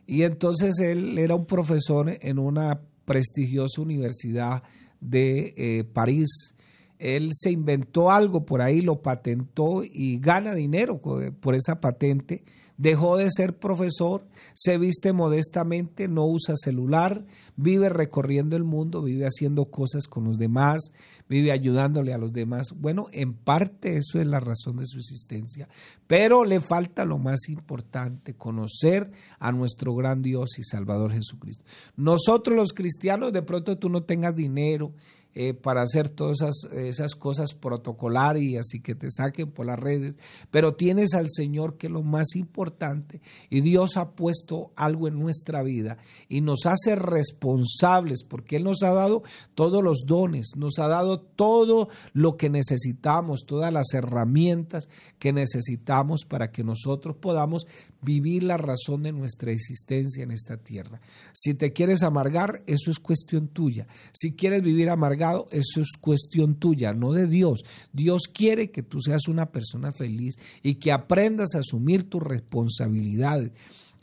Y 0.05 0.23
entonces 0.23 0.79
él 0.79 1.17
era 1.17 1.35
un 1.35 1.45
profesor 1.45 2.17
en 2.21 2.37
una 2.37 2.81
prestigiosa 3.05 3.81
universidad 3.81 4.61
de 4.99 5.87
París. 5.93 6.53
Él 6.99 7.31
se 7.33 7.51
inventó 7.51 8.11
algo 8.11 8.45
por 8.45 8.61
ahí, 8.61 8.81
lo 8.81 9.01
patentó 9.01 9.83
y 9.83 10.19
gana 10.19 10.53
dinero 10.53 10.99
por 10.99 11.55
esa 11.55 11.79
patente 11.79 12.43
dejó 12.77 13.17
de 13.17 13.29
ser 13.31 13.57
profesor, 13.57 14.25
se 14.53 14.77
viste 14.77 15.11
modestamente, 15.11 16.07
no 16.07 16.25
usa 16.25 16.55
celular, 16.55 17.25
vive 17.55 17.89
recorriendo 17.89 18.55
el 18.55 18.63
mundo, 18.63 19.01
vive 19.01 19.25
haciendo 19.25 19.65
cosas 19.65 20.07
con 20.07 20.23
los 20.25 20.37
demás, 20.37 20.91
vive 21.27 21.51
ayudándole 21.51 22.13
a 22.13 22.17
los 22.17 22.33
demás. 22.33 22.67
Bueno, 22.75 23.05
en 23.11 23.33
parte 23.33 23.97
eso 23.97 24.19
es 24.19 24.27
la 24.27 24.39
razón 24.39 24.77
de 24.77 24.85
su 24.85 24.99
existencia, 24.99 25.67
pero 26.05 26.45
le 26.45 26.59
falta 26.59 27.03
lo 27.03 27.17
más 27.17 27.49
importante, 27.49 28.35
conocer 28.35 29.11
a 29.39 29.51
nuestro 29.51 29.95
gran 29.95 30.21
Dios 30.21 30.59
y 30.59 30.63
Salvador 30.63 31.11
Jesucristo. 31.11 31.65
Nosotros 31.95 32.55
los 32.55 32.73
cristianos, 32.73 33.33
de 33.33 33.41
pronto 33.41 33.77
tú 33.77 33.89
no 33.89 34.03
tengas 34.03 34.35
dinero, 34.35 34.93
eh, 35.39 35.53
para 35.53 35.83
hacer 35.83 36.09
todas 36.09 36.39
esas, 36.73 37.13
cosas 37.13 37.53
protocolarias 37.53 38.73
y 38.73 38.79
que 38.79 38.95
te 38.95 39.11
saquen 39.11 39.51
por 39.51 39.67
las 39.67 39.79
redes, 39.79 40.17
pero 40.49 40.73
tienes 40.73 41.13
al 41.13 41.29
Señor 41.29 41.77
que 41.77 41.85
es 41.85 41.93
lo 41.93 42.01
más 42.01 42.35
importante 42.35 43.21
y 43.51 43.61
Dios 43.61 43.97
ha 43.97 44.15
puesto 44.15 44.71
algo 44.75 45.07
en 45.07 45.19
nuestra 45.19 45.61
vida 45.61 45.99
y 46.27 46.41
nos 46.41 46.65
hace 46.65 46.95
responsables 46.95 48.23
porque 48.23 48.55
Él 48.55 48.63
nos 48.63 48.81
ha 48.81 48.91
dado 48.91 49.21
todos 49.53 49.83
los 49.83 50.05
dones, 50.07 50.53
nos 50.55 50.79
ha 50.79 50.87
dado 50.87 51.19
todo 51.19 51.87
lo 52.13 52.35
que 52.35 52.49
necesitamos, 52.49 53.41
todas 53.45 53.71
las 53.71 53.93
herramientas 53.93 54.89
que 55.19 55.33
necesitamos 55.33 56.25
para 56.25 56.49
que 56.49 56.63
nosotros 56.63 57.15
podamos 57.15 57.67
vivir 58.01 58.41
la 58.41 58.57
razón 58.57 59.03
de 59.03 59.11
nuestra 59.11 59.51
existencia 59.51 60.23
en 60.23 60.31
esta 60.31 60.57
tierra. 60.57 60.99
Si 61.31 61.53
te 61.53 61.73
quieres 61.73 62.01
amargar, 62.01 62.63
eso 62.65 62.89
es 62.89 62.97
cuestión 62.97 63.49
tuya. 63.49 63.85
Si 64.11 64.33
quieres 64.33 64.63
vivir 64.63 64.89
amargado, 64.89 65.26
eso 65.51 65.81
es 65.81 65.91
cuestión 65.99 66.55
tuya, 66.55 66.93
no 66.93 67.13
de 67.13 67.27
Dios. 67.27 67.63
Dios 67.93 68.23
quiere 68.33 68.71
que 68.71 68.83
tú 68.83 68.99
seas 68.99 69.27
una 69.27 69.51
persona 69.51 69.91
feliz 69.91 70.35
y 70.63 70.75
que 70.75 70.91
aprendas 70.91 71.55
a 71.55 71.59
asumir 71.59 72.09
tus 72.09 72.23
responsabilidades 72.23 73.51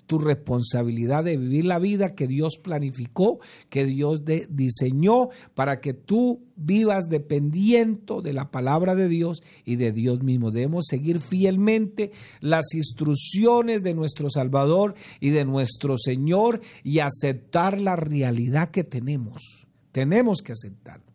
tu 0.06 0.18
responsabilidad 0.18 1.24
de 1.24 1.36
vivir 1.36 1.64
la 1.64 1.78
vida 1.78 2.14
que 2.14 2.26
Dios 2.26 2.58
planificó, 2.62 3.38
que 3.68 3.84
Dios 3.84 4.22
diseñó 4.50 5.28
para 5.54 5.80
que 5.80 5.94
tú 5.94 6.42
vivas 6.56 7.08
dependiendo 7.08 8.22
de 8.22 8.32
la 8.32 8.50
palabra 8.50 8.94
de 8.94 9.08
Dios 9.08 9.42
y 9.64 9.76
de 9.76 9.92
Dios 9.92 10.22
mismo. 10.22 10.50
Debemos 10.50 10.86
seguir 10.88 11.20
fielmente 11.20 12.12
las 12.40 12.74
instrucciones 12.74 13.82
de 13.82 13.94
nuestro 13.94 14.30
Salvador 14.30 14.94
y 15.20 15.30
de 15.30 15.44
nuestro 15.44 15.96
Señor 15.98 16.60
y 16.82 16.98
aceptar 16.98 17.80
la 17.80 17.96
realidad 17.96 18.70
que 18.70 18.84
tenemos. 18.84 19.66
Tenemos 19.92 20.38
que 20.42 20.52
aceptarlo. 20.52 21.13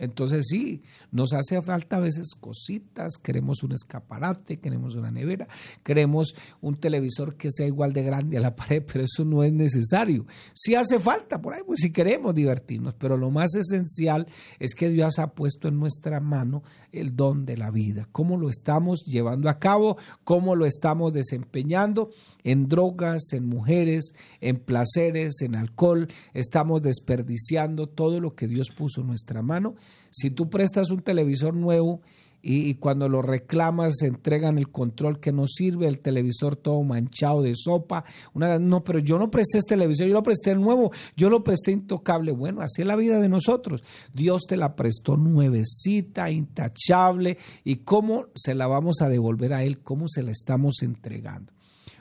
Entonces 0.00 0.46
sí, 0.48 0.82
nos 1.12 1.34
hace 1.34 1.60
falta 1.60 1.96
a 1.96 2.00
veces 2.00 2.34
cositas, 2.34 3.18
queremos 3.22 3.62
un 3.62 3.72
escaparate, 3.72 4.58
queremos 4.58 4.94
una 4.96 5.10
nevera, 5.10 5.46
queremos 5.84 6.34
un 6.62 6.76
televisor 6.76 7.36
que 7.36 7.50
sea 7.50 7.66
igual 7.66 7.92
de 7.92 8.02
grande 8.02 8.38
a 8.38 8.40
la 8.40 8.56
pared, 8.56 8.82
pero 8.90 9.04
eso 9.04 9.26
no 9.26 9.44
es 9.44 9.52
necesario. 9.52 10.26
Sí 10.54 10.74
hace 10.74 10.98
falta 10.98 11.42
por 11.42 11.52
ahí, 11.52 11.60
pues 11.66 11.80
si 11.80 11.92
queremos 11.92 12.34
divertirnos, 12.34 12.94
pero 12.94 13.18
lo 13.18 13.30
más 13.30 13.54
esencial 13.54 14.26
es 14.58 14.74
que 14.74 14.88
Dios 14.88 15.18
ha 15.18 15.34
puesto 15.34 15.68
en 15.68 15.78
nuestra 15.78 16.18
mano 16.18 16.62
el 16.92 17.14
don 17.14 17.44
de 17.44 17.58
la 17.58 17.70
vida, 17.70 18.08
cómo 18.10 18.38
lo 18.38 18.48
estamos 18.48 19.04
llevando 19.04 19.50
a 19.50 19.58
cabo, 19.58 19.98
cómo 20.24 20.56
lo 20.56 20.64
estamos 20.64 21.12
desempeñando 21.12 22.10
en 22.42 22.68
drogas, 22.68 23.34
en 23.34 23.46
mujeres, 23.46 24.14
en 24.40 24.60
placeres, 24.60 25.42
en 25.42 25.56
alcohol, 25.56 26.08
estamos 26.32 26.80
desperdiciando 26.80 27.86
todo 27.86 28.18
lo 28.18 28.34
que 28.34 28.48
Dios 28.48 28.68
puso 28.74 29.02
en 29.02 29.08
nuestra 29.08 29.42
mano 29.42 29.74
si 30.10 30.30
tú 30.30 30.50
prestas 30.50 30.90
un 30.90 31.02
televisor 31.02 31.54
nuevo 31.54 32.00
y, 32.42 32.74
cuando 32.74 33.08
lo 33.08 33.20
reclamas 33.20 33.98
se 33.98 34.06
entregan 34.06 34.56
el 34.56 34.70
control 34.70 35.20
que 35.20 35.30
no 35.30 35.46
sirve, 35.46 35.86
el 35.86 36.00
televisor 36.00 36.56
todo 36.56 36.82
manchado 36.82 37.42
de 37.42 37.52
sopa, 37.54 38.04
una, 38.32 38.58
no, 38.58 38.82
pero 38.82 38.98
yo 38.98 39.18
no 39.18 39.30
presté 39.30 39.58
este 39.58 39.74
televisor, 39.74 40.06
yo 40.06 40.14
lo 40.14 40.22
presté 40.22 40.54
nuevo, 40.54 40.90
yo 41.16 41.28
lo 41.28 41.44
presté 41.44 41.72
intocable. 41.72 42.32
Bueno, 42.32 42.62
así 42.62 42.80
es 42.80 42.88
la 42.88 42.96
vida 42.96 43.20
de 43.20 43.28
nosotros. 43.28 43.84
Dios 44.14 44.44
te 44.48 44.56
la 44.56 44.74
prestó 44.74 45.16
nuevecita, 45.18 46.30
intachable, 46.30 47.36
y 47.62 47.76
cómo 47.76 48.28
se 48.34 48.54
la 48.54 48.66
vamos 48.66 49.02
a 49.02 49.08
devolver 49.08 49.52
a 49.52 49.62
Él, 49.62 49.80
cómo 49.80 50.08
se 50.08 50.22
la 50.22 50.30
estamos 50.30 50.82
entregando. 50.82 51.52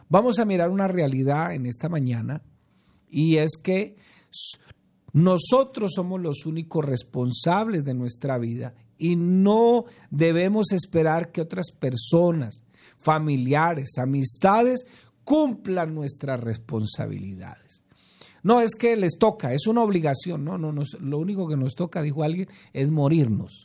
Vamos 0.08 0.40
a 0.40 0.46
mirar 0.46 0.70
una 0.70 0.88
realidad 0.88 1.54
en 1.54 1.66
esta 1.66 1.90
mañana 1.90 2.42
y 3.12 3.38
es 3.38 3.58
que 3.62 3.96
nosotros 5.14 5.92
somos 5.96 6.22
los 6.22 6.46
únicos 6.46 6.86
responsables 6.86 7.84
de 7.84 7.94
nuestra 7.94 8.38
vida 8.38 8.74
y 8.98 9.16
no 9.16 9.86
debemos 10.12 10.72
esperar 10.72 11.32
que 11.32 11.42
otras 11.42 11.72
personas, 11.72 12.64
familiares, 12.98 13.98
amistades 13.98 14.86
cumplan 15.24 15.96
nuestras 15.96 16.42
responsabilidades. 16.42 17.84
No 18.44 18.62
es 18.62 18.76
que 18.76 18.96
les 18.96 19.18
toca, 19.18 19.54
es 19.54 19.68
una 19.68 19.84
obligación. 19.84 20.46
No, 20.46 20.58
no, 20.58 20.72
no, 20.72 20.84
lo 21.02 21.18
único 21.18 21.48
que 21.48 21.58
nos 21.58 21.76
toca, 21.76 22.02
dijo 22.02 22.24
alguien, 22.24 22.48
es 22.74 22.92
morirnos. 22.92 23.64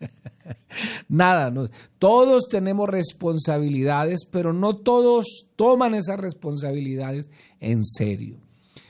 Nada, 1.08 1.52
todos 1.98 2.48
tenemos 2.48 2.88
responsabilidades, 2.88 4.24
pero 4.30 4.52
no 4.52 4.76
todos 4.76 5.46
toman 5.56 5.94
esas 5.94 6.18
responsabilidades 6.18 7.30
en 7.60 7.84
serio. 7.84 8.45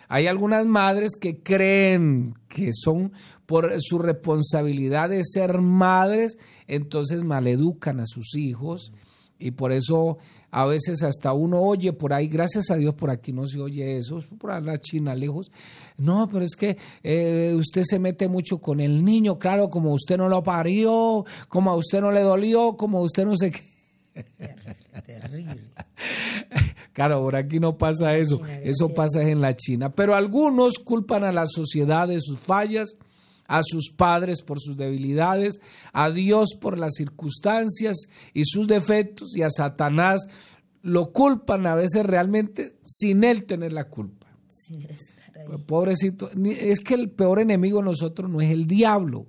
Hay 0.09 0.27
algunas 0.27 0.65
madres 0.67 1.13
que 1.21 1.43
creen 1.43 2.35
que 2.49 2.71
son 2.73 3.13
por 3.47 3.73
su 3.81 3.99
responsabilidad 3.99 5.11
de 5.11 5.23
ser 5.25 5.61
madres, 5.61 6.37
entonces 6.67 7.25
maleducan 7.25 8.01
a 8.01 8.07
sus 8.07 8.35
hijos 8.35 8.93
y 9.39 9.53
por 9.53 9.73
eso 9.73 10.19
a 10.51 10.65
veces 10.65 11.03
hasta 11.03 11.33
uno 11.33 11.61
oye 11.61 11.93
por 11.93 12.13
ahí, 12.13 12.29
gracias 12.29 12.71
a 12.71 12.77
Dios 12.77 12.95
por 12.95 13.11
aquí 13.11 13.33
no 13.33 13.47
se 13.47 13.61
oye 13.61 13.99
eso, 13.99 14.19
por 14.39 14.63
la 14.63 14.79
China 14.79 15.15
lejos. 15.15 15.51
No, 15.99 16.29
pero 16.31 16.45
es 16.45 16.57
que 16.57 16.77
eh, 17.03 17.53
usted 17.55 17.83
se 17.85 17.99
mete 17.99 18.29
mucho 18.29 18.59
con 18.59 18.81
el 18.81 19.05
niño, 19.05 19.39
claro, 19.39 19.69
como 19.69 19.93
usted 19.93 20.17
no 20.17 20.29
lo 20.29 20.43
parió, 20.43 21.25
como 21.49 21.71
a 21.71 21.77
usted 21.77 22.01
no 22.01 22.11
le 22.11 22.21
dolió, 22.21 22.77
como 22.77 23.01
usted 23.01 23.27
no 23.27 23.37
sé 23.37 23.51
qué. 23.51 23.63
Terrible. 25.05 25.61
Claro, 26.97 27.21
por 27.21 27.37
aquí 27.37 27.61
no 27.61 27.77
pasa 27.77 28.17
eso, 28.17 28.41
eso 28.65 28.89
pasa 28.89 29.21
en 29.29 29.43
la 29.43 29.53
China. 29.53 29.93
Pero 29.93 30.15
algunos 30.15 30.79
culpan 30.83 31.25
a 31.25 31.31
la 31.31 31.45
sociedad 31.47 32.09
de 32.09 32.19
sus 32.23 32.41
fallas, 32.41 32.97
a 33.47 33.61
sus 33.63 33.91
padres 33.95 34.41
por 34.41 34.59
sus 34.59 34.79
debilidades, 34.79 35.61
a 35.93 36.11
Dios 36.11 36.57
por 36.59 36.79
las 36.79 36.95
circunstancias 36.95 38.09
y 38.33 38.45
sus 38.47 38.67
defectos 38.67 39.37
y 39.37 39.43
a 39.43 39.51
Satanás 39.51 40.23
lo 40.81 41.13
culpan 41.13 41.67
a 41.67 41.75
veces 41.75 42.07
realmente 42.07 42.79
sin 42.81 43.25
él 43.25 43.45
tener 43.45 43.75
la 43.75 43.91
culpa. 43.91 44.27
Pobrecito, 45.67 46.31
es 46.47 46.81
que 46.81 46.95
el 46.95 47.11
peor 47.11 47.41
enemigo 47.41 47.81
de 47.81 47.85
nosotros 47.85 48.31
no 48.31 48.41
es 48.41 48.51
el 48.51 48.67
diablo, 48.67 49.27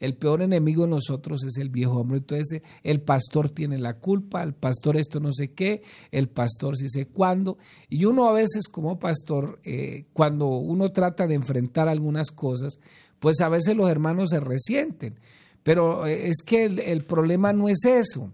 el 0.00 0.16
peor 0.16 0.40
enemigo 0.42 0.84
de 0.84 0.90
nosotros 0.90 1.44
es 1.44 1.58
el 1.58 1.68
viejo 1.68 2.00
hombre. 2.00 2.18
Entonces 2.18 2.62
el 2.82 3.02
pastor 3.02 3.50
tiene 3.50 3.78
la 3.78 3.98
culpa, 3.98 4.42
el 4.42 4.54
pastor 4.54 4.96
esto 4.96 5.20
no 5.20 5.30
sé 5.30 5.52
qué, 5.52 5.82
el 6.10 6.28
pastor 6.28 6.76
sí 6.76 6.88
sé 6.88 7.06
cuándo. 7.06 7.58
Y 7.88 8.06
uno 8.06 8.26
a 8.26 8.32
veces 8.32 8.66
como 8.68 8.98
pastor, 8.98 9.60
eh, 9.62 10.06
cuando 10.12 10.46
uno 10.48 10.90
trata 10.90 11.26
de 11.26 11.34
enfrentar 11.34 11.86
algunas 11.88 12.30
cosas, 12.30 12.80
pues 13.20 13.40
a 13.42 13.50
veces 13.50 13.76
los 13.76 13.90
hermanos 13.90 14.30
se 14.30 14.40
resienten. 14.40 15.20
Pero 15.62 16.06
eh, 16.06 16.28
es 16.28 16.38
que 16.44 16.64
el, 16.64 17.04
problema 17.04 17.52
no 17.52 17.68
es 17.68 17.84
eso. 17.84 18.32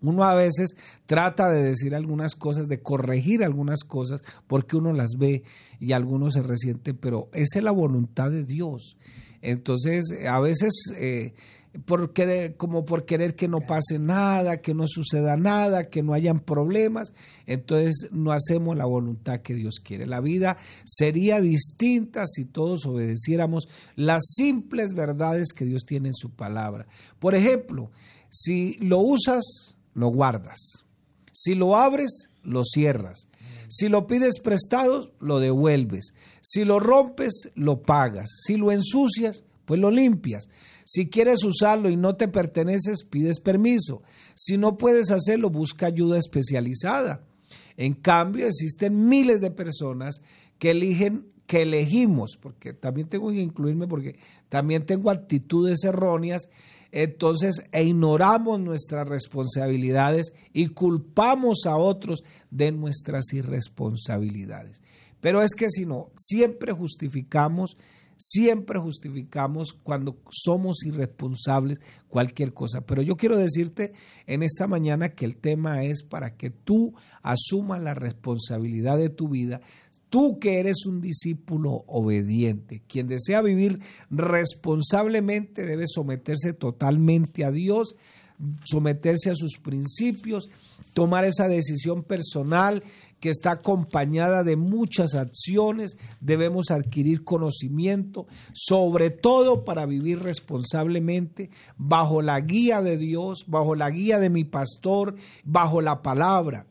Uno 0.00 0.24
a 0.24 0.34
veces 0.34 0.76
trata 1.06 1.50
de 1.50 1.62
decir 1.62 1.94
algunas 1.94 2.34
cosas, 2.34 2.68
de 2.68 2.80
corregir 2.80 3.44
algunas 3.44 3.80
cosas, 3.80 4.22
porque 4.46 4.76
uno 4.76 4.92
las 4.92 5.10
ve 5.18 5.42
y 5.78 5.92
algunos 5.92 6.34
se 6.34 6.42
resienten, 6.42 6.96
pero 6.96 7.28
esa 7.32 7.58
es 7.58 7.64
la 7.64 7.70
voluntad 7.70 8.30
de 8.30 8.44
Dios. 8.44 8.96
Entonces, 9.42 10.26
a 10.26 10.40
veces 10.40 10.72
eh, 10.96 11.34
por 11.84 12.12
querer, 12.12 12.56
como 12.56 12.84
por 12.84 13.04
querer 13.04 13.34
que 13.34 13.48
no 13.48 13.60
pase 13.60 13.98
nada, 13.98 14.58
que 14.58 14.74
no 14.74 14.84
suceda 14.86 15.36
nada, 15.36 15.84
que 15.84 16.02
no 16.02 16.12
hayan 16.12 16.40
problemas, 16.40 17.12
entonces 17.46 18.10
no 18.12 18.32
hacemos 18.32 18.76
la 18.76 18.84
voluntad 18.84 19.40
que 19.40 19.54
Dios 19.54 19.80
quiere. 19.82 20.06
La 20.06 20.20
vida 20.20 20.56
sería 20.84 21.40
distinta 21.40 22.26
si 22.26 22.44
todos 22.44 22.84
obedeciéramos 22.86 23.68
las 23.96 24.22
simples 24.36 24.92
verdades 24.94 25.52
que 25.54 25.64
Dios 25.64 25.84
tiene 25.86 26.08
en 26.08 26.14
su 26.14 26.30
palabra. 26.30 26.86
Por 27.18 27.34
ejemplo, 27.34 27.90
si 28.28 28.74
lo 28.80 28.98
usas, 28.98 29.76
lo 29.94 30.08
guardas. 30.08 30.84
Si 31.32 31.54
lo 31.54 31.76
abres, 31.76 32.30
lo 32.42 32.64
cierras. 32.64 33.28
Si 33.68 33.88
lo 33.88 34.06
pides 34.06 34.40
prestado, 34.40 35.12
lo 35.20 35.40
devuelves. 35.40 36.14
Si 36.40 36.64
lo 36.64 36.78
rompes, 36.78 37.52
lo 37.54 37.82
pagas. 37.82 38.30
Si 38.44 38.56
lo 38.56 38.72
ensucias, 38.72 39.44
pues 39.64 39.80
lo 39.80 39.90
limpias. 39.90 40.48
Si 40.84 41.08
quieres 41.08 41.44
usarlo 41.44 41.88
y 41.88 41.96
no 41.96 42.16
te 42.16 42.28
perteneces, 42.28 43.04
pides 43.04 43.40
permiso. 43.40 44.02
Si 44.34 44.58
no 44.58 44.76
puedes 44.78 45.10
hacerlo, 45.10 45.50
busca 45.50 45.86
ayuda 45.86 46.18
especializada. 46.18 47.24
En 47.76 47.94
cambio, 47.94 48.46
existen 48.46 49.08
miles 49.08 49.40
de 49.40 49.50
personas 49.50 50.20
que 50.58 50.72
eligen 50.72 51.32
que 51.46 51.62
elegimos, 51.62 52.38
porque 52.40 52.72
también 52.72 53.08
tengo 53.08 53.30
que 53.30 53.40
incluirme 53.40 53.86
porque 53.86 54.18
también 54.48 54.86
tengo 54.86 55.10
actitudes 55.10 55.84
erróneas, 55.84 56.48
entonces 56.92 57.64
e 57.72 57.82
ignoramos 57.82 58.60
nuestras 58.60 59.08
responsabilidades 59.08 60.32
y 60.52 60.68
culpamos 60.68 61.66
a 61.66 61.76
otros 61.76 62.22
de 62.50 62.70
nuestras 62.70 63.32
irresponsabilidades. 63.32 64.82
Pero 65.20 65.42
es 65.42 65.54
que 65.54 65.70
si 65.70 65.86
no, 65.86 66.10
siempre 66.16 66.72
justificamos 66.72 67.76
Siempre 68.24 68.78
justificamos 68.78 69.72
cuando 69.72 70.16
somos 70.30 70.84
irresponsables 70.84 71.80
cualquier 72.06 72.54
cosa. 72.54 72.82
Pero 72.82 73.02
yo 73.02 73.16
quiero 73.16 73.36
decirte 73.36 73.94
en 74.28 74.44
esta 74.44 74.68
mañana 74.68 75.08
que 75.08 75.24
el 75.24 75.36
tema 75.36 75.82
es 75.82 76.04
para 76.04 76.36
que 76.36 76.50
tú 76.50 76.94
asumas 77.22 77.82
la 77.82 77.94
responsabilidad 77.94 78.96
de 78.96 79.08
tu 79.08 79.28
vida. 79.28 79.60
Tú 80.12 80.38
que 80.38 80.60
eres 80.60 80.84
un 80.84 81.00
discípulo 81.00 81.84
obediente, 81.86 82.82
quien 82.86 83.08
desea 83.08 83.40
vivir 83.40 83.80
responsablemente 84.10 85.64
debe 85.64 85.86
someterse 85.88 86.52
totalmente 86.52 87.46
a 87.46 87.50
Dios, 87.50 87.96
someterse 88.62 89.30
a 89.30 89.34
sus 89.34 89.56
principios, 89.56 90.50
tomar 90.92 91.24
esa 91.24 91.48
decisión 91.48 92.02
personal 92.02 92.82
que 93.20 93.30
está 93.30 93.52
acompañada 93.52 94.44
de 94.44 94.56
muchas 94.56 95.14
acciones, 95.14 95.96
debemos 96.20 96.70
adquirir 96.70 97.24
conocimiento, 97.24 98.26
sobre 98.52 99.08
todo 99.08 99.64
para 99.64 99.86
vivir 99.86 100.18
responsablemente 100.18 101.48
bajo 101.78 102.20
la 102.20 102.38
guía 102.42 102.82
de 102.82 102.98
Dios, 102.98 103.46
bajo 103.46 103.74
la 103.76 103.88
guía 103.88 104.18
de 104.18 104.28
mi 104.28 104.44
pastor, 104.44 105.14
bajo 105.42 105.80
la 105.80 106.02
palabra. 106.02 106.66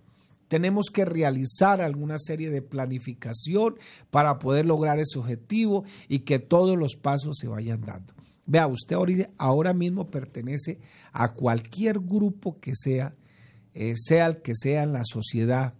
Tenemos 0.52 0.88
que 0.94 1.06
realizar 1.06 1.80
alguna 1.80 2.18
serie 2.18 2.50
de 2.50 2.62
planificación 2.62 3.78
para 4.10 4.38
poder 4.38 4.66
lograr 4.66 5.00
ese 5.00 5.18
objetivo 5.18 5.86
y 6.10 6.20
que 6.20 6.40
todos 6.40 6.78
los 6.78 6.98
pasos 6.98 7.38
se 7.38 7.48
vayan 7.48 7.80
dando. 7.80 8.14
Vea, 8.46 8.68
usted 8.68 8.98
ahora 9.38 9.74
mismo 9.74 10.12
pertenece 10.12 10.82
a 11.14 11.32
cualquier 11.36 12.00
grupo 12.00 12.60
que 12.60 12.74
sea, 12.76 13.16
eh, 13.74 13.94
sea 13.96 14.26
el 14.26 14.42
que 14.42 14.54
sea 14.54 14.84
en 14.84 14.92
la 14.92 15.06
sociedad, 15.06 15.74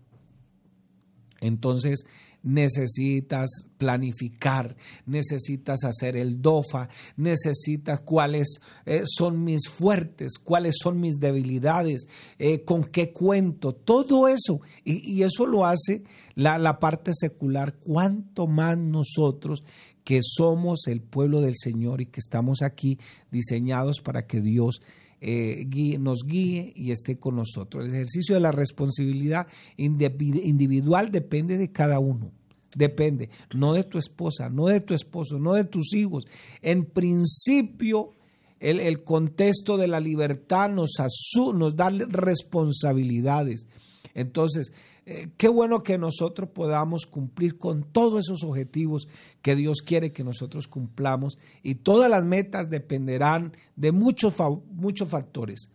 entonces 1.42 2.06
necesitas 2.44 3.50
planificar, 3.78 4.76
necesitas 5.06 5.84
hacer 5.84 6.16
el 6.16 6.42
DOFA, 6.42 6.90
necesitas 7.16 8.00
cuáles 8.02 8.60
eh, 8.86 9.04
son 9.06 9.44
mis 9.44 9.68
fuertes, 9.70 10.38
cuáles 10.38 10.76
son 10.82 11.00
mis 11.00 11.20
debilidades, 11.20 12.08
eh, 12.40 12.64
con 12.64 12.84
qué 12.84 13.12
cuento, 13.12 13.74
todo 13.74 14.28
eso. 14.28 14.62
Y, 14.84 15.22
eso 15.22 15.46
lo 15.46 15.66
hace 15.66 16.04
la, 16.36 16.58
la 16.58 16.80
parte 16.80 17.12
secular, 17.14 17.76
cuanto 17.76 18.48
más 18.48 18.78
nosotros 18.78 19.64
que 20.04 20.20
somos 20.24 20.88
el 20.88 21.02
pueblo 21.02 21.42
del 21.42 21.56
Señor 21.56 22.02
y 22.02 22.08
que 22.08 22.20
estamos 22.20 22.64
aquí 22.64 22.98
diseñados 23.30 24.02
para 24.02 24.26
que 24.26 24.42
Dios 24.42 24.82
eh, 25.22 25.98
nos 26.00 26.24
guíe 26.26 26.74
y 26.76 26.92
esté 26.92 27.18
con 27.18 27.36
nosotros. 27.36 27.86
El 27.86 27.94
ejercicio 27.94 28.36
de 28.36 28.42
la 28.42 28.52
responsabilidad 28.52 29.48
individual 29.78 31.12
depende 31.12 31.58
de 31.58 31.72
cada 31.72 32.00
uno. 32.00 32.32
Depende, 32.76 33.30
no 33.54 33.74
de 33.74 33.84
tu 33.84 33.98
esposa, 33.98 34.50
no 34.50 34.68
de 34.68 34.80
tu 34.80 34.94
esposo, 34.94 35.40
no 35.40 35.54
de 35.54 35.66
tus 35.66 35.94
hijos. 35.94 36.26
En 36.62 36.86
principio, 36.86 38.14
el, 38.60 38.80
el 38.80 39.04
contexto 39.04 39.78
de 39.78 39.88
la 39.88 40.00
libertad 40.00 40.70
nos, 40.70 40.92
nos 41.54 41.76
da 41.76 41.90
responsabilidades. 41.90 43.68
Entonces, 44.14 44.74
eh, 45.06 45.30
qué 45.38 45.48
bueno 45.48 45.84
que 45.84 45.98
nosotros 45.98 46.50
podamos 46.50 47.06
cumplir 47.06 47.58
con 47.58 47.84
todos 47.84 48.26
esos 48.26 48.44
objetivos 48.44 49.08
que 49.42 49.56
Dios 49.56 49.82
quiere 49.82 50.12
que 50.12 50.24
nosotros 50.24 50.68
cumplamos 50.68 51.38
y 51.64 51.76
todas 51.76 52.10
las 52.10 52.24
metas 52.24 52.70
dependerán 52.70 53.54
de 53.76 53.92
muchos, 53.92 54.36
muchos 54.72 55.10
factores. 55.10 55.70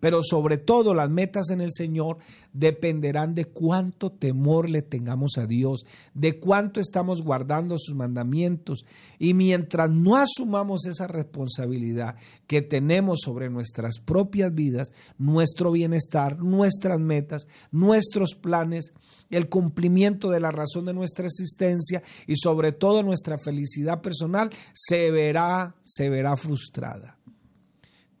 Pero 0.00 0.20
sobre 0.22 0.58
todo 0.58 0.94
las 0.94 1.10
metas 1.10 1.50
en 1.50 1.60
el 1.60 1.72
Señor 1.72 2.18
dependerán 2.52 3.34
de 3.34 3.46
cuánto 3.46 4.10
temor 4.10 4.70
le 4.70 4.82
tengamos 4.82 5.38
a 5.38 5.46
Dios, 5.46 5.84
de 6.14 6.38
cuánto 6.38 6.80
estamos 6.80 7.22
guardando 7.22 7.76
sus 7.78 7.96
mandamientos. 7.96 8.84
Y 9.18 9.34
mientras 9.34 9.90
no 9.90 10.16
asumamos 10.16 10.86
esa 10.86 11.08
responsabilidad 11.08 12.16
que 12.46 12.62
tenemos 12.62 13.20
sobre 13.24 13.50
nuestras 13.50 13.98
propias 13.98 14.54
vidas, 14.54 14.90
nuestro 15.18 15.72
bienestar, 15.72 16.38
nuestras 16.38 17.00
metas, 17.00 17.48
nuestros 17.72 18.34
planes, 18.34 18.92
el 19.30 19.48
cumplimiento 19.48 20.30
de 20.30 20.40
la 20.40 20.52
razón 20.52 20.84
de 20.84 20.94
nuestra 20.94 21.26
existencia 21.26 22.02
y 22.26 22.36
sobre 22.36 22.72
todo 22.72 23.02
nuestra 23.02 23.36
felicidad 23.36 24.00
personal, 24.00 24.50
se 24.72 25.10
verá, 25.10 25.74
se 25.84 26.08
verá 26.08 26.36
frustrada. 26.36 27.18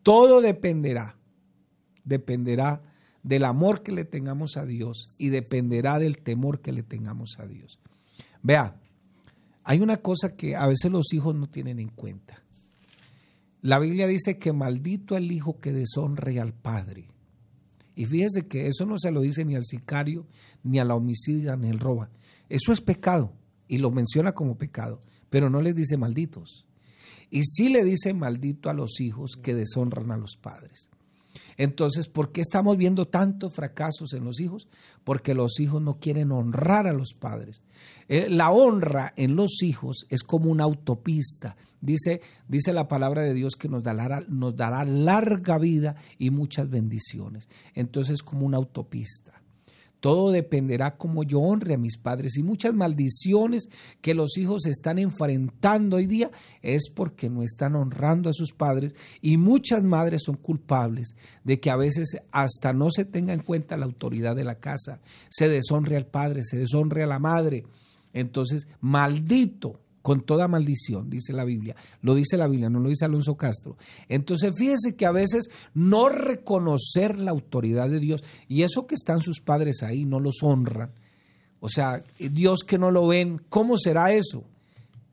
Todo 0.02 0.40
dependerá 0.40 1.17
dependerá 2.08 2.82
del 3.22 3.44
amor 3.44 3.82
que 3.82 3.92
le 3.92 4.04
tengamos 4.04 4.56
a 4.56 4.64
Dios 4.64 5.10
y 5.18 5.28
dependerá 5.28 5.98
del 5.98 6.18
temor 6.18 6.60
que 6.60 6.72
le 6.72 6.82
tengamos 6.82 7.36
a 7.38 7.46
Dios. 7.46 7.78
Vea, 8.42 8.80
hay 9.64 9.80
una 9.80 9.98
cosa 9.98 10.34
que 10.34 10.56
a 10.56 10.66
veces 10.66 10.90
los 10.90 11.12
hijos 11.12 11.34
no 11.34 11.48
tienen 11.48 11.78
en 11.78 11.88
cuenta. 11.88 12.42
La 13.60 13.78
Biblia 13.78 14.06
dice 14.06 14.38
que 14.38 14.52
maldito 14.52 15.16
el 15.16 15.30
hijo 15.30 15.58
que 15.60 15.72
deshonre 15.72 16.40
al 16.40 16.54
padre. 16.54 17.06
Y 17.94 18.06
fíjese 18.06 18.46
que 18.46 18.68
eso 18.68 18.86
no 18.86 18.96
se 18.98 19.10
lo 19.10 19.20
dice 19.20 19.44
ni 19.44 19.56
al 19.56 19.64
sicario, 19.64 20.26
ni 20.62 20.78
a 20.78 20.84
la 20.84 20.94
homicida, 20.94 21.56
ni 21.56 21.68
al 21.68 21.80
roba. 21.80 22.10
Eso 22.48 22.72
es 22.72 22.80
pecado 22.80 23.32
y 23.66 23.78
lo 23.78 23.90
menciona 23.90 24.32
como 24.32 24.56
pecado, 24.56 25.00
pero 25.28 25.50
no 25.50 25.60
les 25.60 25.74
dice 25.74 25.96
malditos. 25.96 26.64
Y 27.30 27.42
sí 27.42 27.68
le 27.68 27.84
dice 27.84 28.14
maldito 28.14 28.70
a 28.70 28.74
los 28.74 29.00
hijos 29.00 29.32
que 29.42 29.54
deshonran 29.54 30.10
a 30.12 30.16
los 30.16 30.36
padres. 30.40 30.88
Entonces, 31.56 32.08
¿por 32.08 32.32
qué 32.32 32.40
estamos 32.40 32.76
viendo 32.76 33.06
tantos 33.06 33.54
fracasos 33.54 34.12
en 34.12 34.24
los 34.24 34.40
hijos? 34.40 34.68
Porque 35.04 35.34
los 35.34 35.60
hijos 35.60 35.82
no 35.82 35.98
quieren 35.98 36.32
honrar 36.32 36.86
a 36.86 36.92
los 36.92 37.14
padres. 37.14 37.62
Eh, 38.08 38.28
la 38.30 38.50
honra 38.50 39.12
en 39.16 39.36
los 39.36 39.62
hijos 39.62 40.06
es 40.08 40.22
como 40.22 40.50
una 40.50 40.64
autopista. 40.64 41.56
Dice, 41.80 42.20
dice 42.48 42.72
la 42.72 42.88
palabra 42.88 43.22
de 43.22 43.34
Dios 43.34 43.54
que 43.56 43.68
nos 43.68 43.82
dará, 43.82 44.24
nos 44.28 44.56
dará 44.56 44.84
larga 44.84 45.58
vida 45.58 45.96
y 46.18 46.30
muchas 46.30 46.70
bendiciones. 46.70 47.48
Entonces, 47.74 48.22
como 48.22 48.46
una 48.46 48.56
autopista. 48.56 49.32
Todo 50.00 50.30
dependerá 50.30 50.96
como 50.96 51.24
yo 51.24 51.40
honre 51.40 51.74
a 51.74 51.78
mis 51.78 51.96
padres. 51.96 52.36
Y 52.36 52.42
muchas 52.42 52.74
maldiciones 52.74 53.68
que 54.00 54.14
los 54.14 54.38
hijos 54.38 54.66
están 54.66 54.98
enfrentando 54.98 55.96
hoy 55.96 56.06
día 56.06 56.30
es 56.62 56.88
porque 56.94 57.28
no 57.28 57.42
están 57.42 57.74
honrando 57.74 58.30
a 58.30 58.32
sus 58.32 58.52
padres. 58.52 58.94
Y 59.20 59.36
muchas 59.36 59.82
madres 59.82 60.22
son 60.24 60.36
culpables 60.36 61.14
de 61.44 61.58
que 61.58 61.70
a 61.70 61.76
veces 61.76 62.18
hasta 62.30 62.72
no 62.72 62.90
se 62.90 63.04
tenga 63.04 63.32
en 63.32 63.40
cuenta 63.40 63.76
la 63.76 63.86
autoridad 63.86 64.36
de 64.36 64.44
la 64.44 64.60
casa. 64.60 65.00
Se 65.30 65.48
deshonre 65.48 65.96
al 65.96 66.06
padre, 66.06 66.42
se 66.44 66.58
deshonre 66.58 67.02
a 67.02 67.08
la 67.08 67.18
madre. 67.18 67.64
Entonces, 68.12 68.68
maldito 68.80 69.80
con 70.08 70.22
toda 70.22 70.48
maldición, 70.48 71.10
dice 71.10 71.34
la 71.34 71.44
Biblia. 71.44 71.76
Lo 72.00 72.14
dice 72.14 72.38
la 72.38 72.48
Biblia, 72.48 72.70
no 72.70 72.80
lo 72.80 72.88
dice 72.88 73.04
Alonso 73.04 73.36
Castro. 73.36 73.76
Entonces, 74.08 74.56
fíjese 74.56 74.96
que 74.96 75.04
a 75.04 75.12
veces 75.12 75.50
no 75.74 76.08
reconocer 76.08 77.18
la 77.18 77.30
autoridad 77.30 77.90
de 77.90 78.00
Dios, 78.00 78.24
y 78.48 78.62
eso 78.62 78.86
que 78.86 78.94
están 78.94 79.20
sus 79.20 79.42
padres 79.42 79.82
ahí, 79.82 80.06
no 80.06 80.18
los 80.18 80.42
honran. 80.42 80.92
O 81.60 81.68
sea, 81.68 82.02
Dios 82.18 82.60
que 82.66 82.78
no 82.78 82.90
lo 82.90 83.06
ven, 83.06 83.42
¿cómo 83.50 83.76
será 83.76 84.14
eso? 84.14 84.44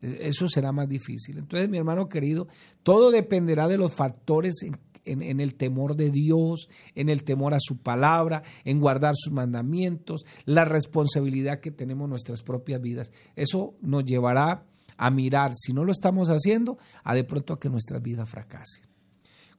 Eso 0.00 0.48
será 0.48 0.72
más 0.72 0.88
difícil. 0.88 1.36
Entonces, 1.36 1.68
mi 1.68 1.76
hermano 1.76 2.08
querido, 2.08 2.48
todo 2.82 3.10
dependerá 3.10 3.68
de 3.68 3.76
los 3.76 3.92
factores 3.92 4.62
en 4.62 4.78
en, 5.06 5.40
el 5.40 5.54
temor 5.54 5.96
de 5.96 6.10
Dios, 6.10 6.68
en 6.94 7.08
el 7.08 7.24
temor 7.24 7.54
a 7.54 7.60
su 7.60 7.78
palabra, 7.78 8.42
en 8.64 8.80
guardar 8.80 9.14
sus 9.16 9.32
mandamientos, 9.32 10.26
la 10.44 10.64
responsabilidad 10.64 11.60
que 11.60 11.70
tenemos 11.70 12.06
en 12.06 12.10
nuestras 12.10 12.42
propias 12.42 12.80
vidas. 12.80 13.12
Eso 13.36 13.74
nos 13.80 14.04
llevará 14.04 14.64
a 14.96 15.10
mirar, 15.10 15.52
si 15.54 15.72
no 15.72 15.84
lo 15.84 15.92
estamos 15.92 16.28
haciendo, 16.28 16.78
a 17.04 17.14
de 17.14 17.24
pronto 17.24 17.52
a 17.52 17.60
que 17.60 17.68
nuestra 17.68 17.98
vida 17.98 18.26
fracase. 18.26 18.82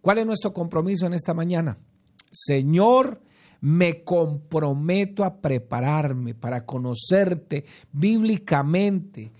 ¿Cuál 0.01 0.19
es 0.19 0.25
nuestro 0.25 0.53
compromiso 0.53 1.05
en 1.05 1.13
esta 1.13 1.33
mañana? 1.33 1.77
Señor, 2.31 3.21
me 3.61 4.03
comprometo 4.03 5.23
a 5.23 5.41
prepararme 5.41 6.35
para 6.35 6.65
conocerte 6.65 7.65
bíblicamente, 7.91 9.31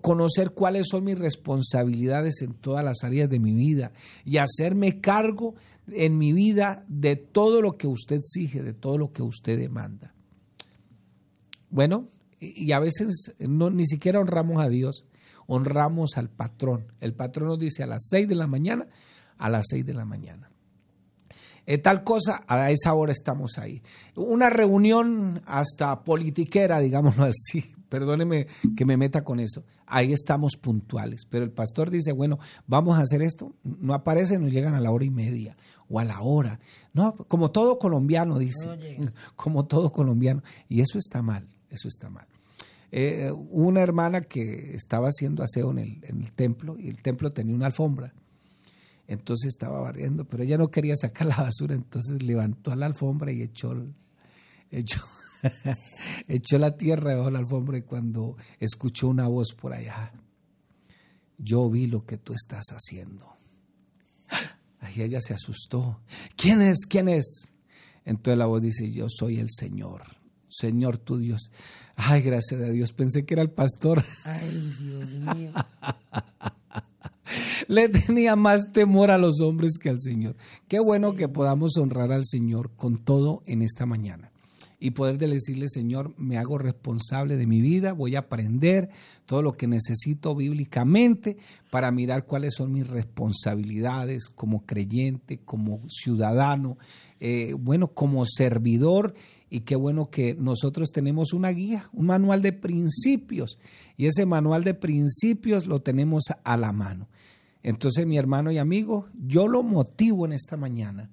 conocer 0.00 0.52
cuáles 0.52 0.86
son 0.88 1.04
mis 1.04 1.18
responsabilidades 1.18 2.42
en 2.42 2.54
todas 2.54 2.84
las 2.84 3.04
áreas 3.04 3.28
de 3.28 3.40
mi 3.40 3.54
vida 3.54 3.92
y 4.24 4.38
hacerme 4.38 5.00
cargo 5.00 5.54
en 5.88 6.18
mi 6.18 6.32
vida 6.32 6.84
de 6.88 7.16
todo 7.16 7.60
lo 7.60 7.76
que 7.76 7.86
usted 7.86 8.16
exige, 8.16 8.62
de 8.62 8.72
todo 8.72 8.98
lo 8.98 9.12
que 9.12 9.22
usted 9.22 9.58
demanda. 9.58 10.14
Bueno, 11.70 12.08
y 12.42 12.72
a 12.72 12.80
veces 12.80 13.32
no, 13.38 13.70
ni 13.70 13.86
siquiera 13.86 14.18
honramos 14.18 14.62
a 14.62 14.68
Dios, 14.68 15.06
honramos 15.46 16.16
al 16.16 16.28
patrón. 16.28 16.92
El 17.00 17.14
patrón 17.14 17.48
nos 17.48 17.58
dice 17.58 17.82
a 17.82 17.86
las 17.86 18.06
6 18.08 18.26
de 18.26 18.34
la 18.34 18.46
mañana, 18.46 18.88
a 19.38 19.48
las 19.48 19.66
6 19.68 19.86
de 19.86 19.94
la 19.94 20.04
mañana. 20.04 20.50
Eh, 21.64 21.78
tal 21.78 22.02
cosa, 22.02 22.42
a 22.48 22.70
esa 22.72 22.92
hora 22.94 23.12
estamos 23.12 23.58
ahí. 23.58 23.82
Una 24.16 24.50
reunión 24.50 25.40
hasta 25.46 26.02
politiquera, 26.02 26.80
digámoslo 26.80 27.24
así, 27.24 27.64
perdóneme 27.88 28.48
que 28.76 28.84
me 28.84 28.96
meta 28.96 29.22
con 29.22 29.38
eso. 29.38 29.64
Ahí 29.86 30.12
estamos 30.12 30.56
puntuales. 30.60 31.22
Pero 31.28 31.44
el 31.44 31.52
pastor 31.52 31.90
dice, 31.90 32.10
bueno, 32.10 32.38
vamos 32.66 32.98
a 32.98 33.02
hacer 33.02 33.22
esto. 33.22 33.54
No 33.62 33.94
aparecen, 33.94 34.42
nos 34.42 34.50
llegan 34.50 34.74
a 34.74 34.80
la 34.80 34.90
hora 34.90 35.04
y 35.04 35.10
media 35.10 35.56
o 35.88 36.00
a 36.00 36.04
la 36.04 36.20
hora. 36.20 36.58
No, 36.92 37.14
como 37.14 37.52
todo 37.52 37.78
colombiano, 37.78 38.38
dice. 38.38 38.68
como 39.36 39.64
todo 39.66 39.92
colombiano. 39.92 40.42
Y 40.68 40.80
eso 40.80 40.98
está 40.98 41.22
mal, 41.22 41.46
eso 41.72 41.88
está 41.88 42.10
mal. 42.10 42.26
Eh, 42.90 43.32
una 43.50 43.80
hermana 43.80 44.20
que 44.20 44.74
estaba 44.74 45.08
haciendo 45.08 45.42
aseo 45.42 45.70
en 45.70 45.78
el, 45.78 46.32
templo 46.32 46.76
y 46.78 46.88
el 46.88 47.00
templo 47.00 47.32
tenía 47.32 47.54
una 47.54 47.66
alfombra. 47.66 48.12
Entonces 49.08 49.48
estaba 49.48 49.80
barriendo, 49.80 50.26
pero 50.26 50.42
ella 50.42 50.58
no 50.58 50.70
quería 50.70 50.94
sacar 50.96 51.26
la 51.26 51.36
basura, 51.36 51.74
entonces 51.74 52.22
levantó 52.22 52.74
la 52.76 52.86
alfombra 52.86 53.32
y 53.32 53.42
echó, 53.42 53.74
echó, 54.70 55.02
echó 56.28 56.58
la 56.58 56.76
tierra 56.76 57.16
bajo 57.16 57.30
la 57.30 57.38
alfombra 57.38 57.78
y 57.78 57.82
cuando 57.82 58.36
escuchó 58.60 59.08
una 59.08 59.26
voz 59.26 59.54
por 59.54 59.72
allá, 59.72 60.12
yo 61.38 61.68
vi 61.70 61.86
lo 61.86 62.04
que 62.04 62.18
tú 62.18 62.34
estás 62.34 62.66
haciendo. 62.68 63.32
Y 64.94 65.02
ella 65.02 65.20
se 65.20 65.32
asustó. 65.32 66.00
¿Quién 66.36 66.60
es? 66.60 66.86
¿Quién 66.86 67.08
es? 67.08 67.52
Entonces 68.04 68.38
la 68.38 68.46
voz 68.46 68.60
dice, 68.60 68.90
yo 68.90 69.06
soy 69.08 69.38
el 69.38 69.48
Señor, 69.48 70.02
Señor 70.52 70.98
tu 70.98 71.18
Dios. 71.18 71.50
Ay, 71.96 72.22
gracias 72.22 72.60
a 72.60 72.70
Dios, 72.70 72.92
pensé 72.92 73.24
que 73.24 73.34
era 73.34 73.42
el 73.42 73.50
pastor. 73.50 74.02
Ay, 74.24 74.74
Dios 74.80 75.08
mío. 75.36 75.52
Le 77.68 77.88
tenía 77.88 78.36
más 78.36 78.72
temor 78.72 79.10
a 79.10 79.18
los 79.18 79.40
hombres 79.40 79.78
que 79.80 79.88
al 79.88 80.00
Señor. 80.00 80.36
Qué 80.68 80.80
bueno 80.80 81.14
que 81.14 81.28
podamos 81.28 81.76
honrar 81.78 82.12
al 82.12 82.26
Señor 82.26 82.70
con 82.76 82.98
todo 82.98 83.42
en 83.46 83.62
esta 83.62 83.86
mañana 83.86 84.31
y 84.82 84.90
poder 84.90 85.16
decirle, 85.16 85.68
Señor, 85.68 86.12
me 86.18 86.38
hago 86.38 86.58
responsable 86.58 87.36
de 87.36 87.46
mi 87.46 87.60
vida, 87.60 87.92
voy 87.92 88.16
a 88.16 88.20
aprender 88.20 88.90
todo 89.26 89.40
lo 89.40 89.52
que 89.52 89.68
necesito 89.68 90.34
bíblicamente 90.34 91.36
para 91.70 91.92
mirar 91.92 92.26
cuáles 92.26 92.54
son 92.56 92.72
mis 92.72 92.88
responsabilidades 92.88 94.28
como 94.28 94.66
creyente, 94.66 95.38
como 95.38 95.78
ciudadano, 95.88 96.78
eh, 97.20 97.54
bueno, 97.56 97.94
como 97.94 98.24
servidor 98.26 99.14
y 99.48 99.60
qué 99.60 99.76
bueno 99.76 100.10
que 100.10 100.34
nosotros 100.34 100.90
tenemos 100.90 101.32
una 101.32 101.50
guía, 101.50 101.88
un 101.92 102.06
manual 102.06 102.42
de 102.42 102.52
principios 102.52 103.58
y 103.96 104.06
ese 104.06 104.26
manual 104.26 104.64
de 104.64 104.74
principios 104.74 105.68
lo 105.68 105.80
tenemos 105.80 106.24
a 106.42 106.56
la 106.56 106.72
mano. 106.72 107.08
Entonces, 107.62 108.04
mi 108.04 108.18
hermano 108.18 108.50
y 108.50 108.58
amigo, 108.58 109.06
yo 109.14 109.46
lo 109.46 109.62
motivo 109.62 110.26
en 110.26 110.32
esta 110.32 110.56
mañana 110.56 111.08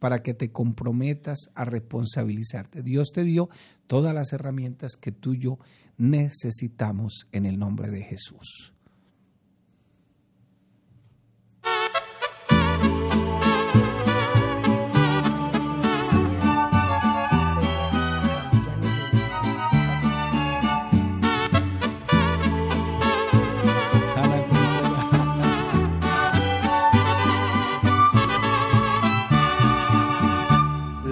para 0.00 0.22
que 0.22 0.34
te 0.34 0.50
comprometas 0.50 1.50
a 1.54 1.64
responsabilizarte. 1.64 2.82
Dios 2.82 3.12
te 3.12 3.22
dio 3.22 3.48
todas 3.86 4.12
las 4.12 4.32
herramientas 4.32 4.96
que 5.00 5.12
tú 5.12 5.34
y 5.34 5.38
yo 5.38 5.58
necesitamos 5.96 7.28
en 7.30 7.46
el 7.46 7.58
nombre 7.58 7.90
de 7.90 8.02
Jesús. 8.02 8.72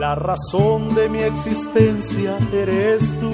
La 0.08 0.14
razón 0.14 0.94
de 0.94 1.10
mi 1.10 1.18
existencia 1.18 2.38
eres 2.50 3.12
tú. 3.20 3.30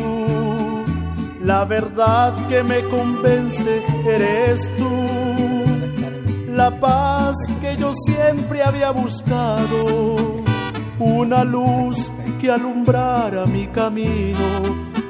La 1.40 1.64
verdad 1.64 2.34
que 2.48 2.64
me 2.64 2.82
convence 2.88 3.80
eres 4.04 4.68
tú. 4.76 4.90
La 6.48 6.80
paz 6.80 7.36
que 7.60 7.76
yo 7.76 7.92
siempre 7.94 8.64
había 8.64 8.90
buscado. 8.90 10.34
Una 10.98 11.44
luz 11.44 12.10
que 12.40 12.50
alumbrara 12.50 13.46
mi 13.46 13.68
camino. 13.68 14.48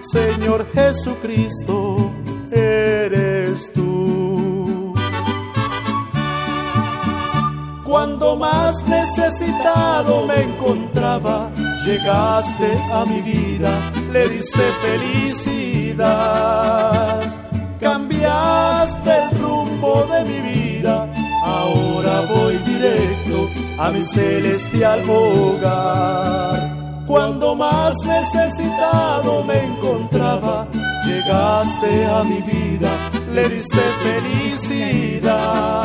Señor 0.03 0.67
Jesucristo, 0.71 2.13
eres 2.53 3.73
tú. 3.73 3.84
Cuando 7.95 8.35
más 8.35 8.85
necesitado 8.89 10.27
me 10.27 10.35
encontraba, 10.43 11.49
llegaste 11.87 12.77
a 12.93 13.05
mi 13.05 13.23
vida, 13.23 13.71
le 14.13 14.29
diste 14.31 14.65
felicidad. 14.83 16.03
Cambiaste 17.79 19.11
el 19.17 19.31
rumbo 19.39 20.09
de 20.11 20.25
mi 20.25 20.41
vida, 20.41 21.07
ahora 21.45 22.23
voy 22.23 22.57
directo 22.67 23.49
a 23.79 23.93
mi 23.93 24.05
celestial 24.05 25.09
hogar. 25.09 26.75
Cuando 27.07 27.55
más 27.55 27.95
necesitado 28.05 29.45
me 29.45 29.57
encontraba, 29.67 30.67
llegaste 31.07 32.07
a 32.07 32.25
mi 32.25 32.43
vida, 32.43 32.91
le 33.33 33.49
diste 33.49 33.79
felicidad 34.03 35.85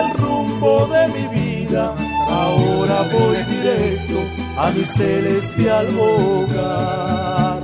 el 0.00 0.12
rumbo 0.18 0.86
de 0.86 1.08
mi 1.08 1.26
vida, 1.28 1.94
ahora 2.28 3.02
voy 3.12 3.36
directo 3.44 4.18
a 4.56 4.70
mi 4.70 4.84
celestial 4.84 5.86
hogar. 5.98 7.62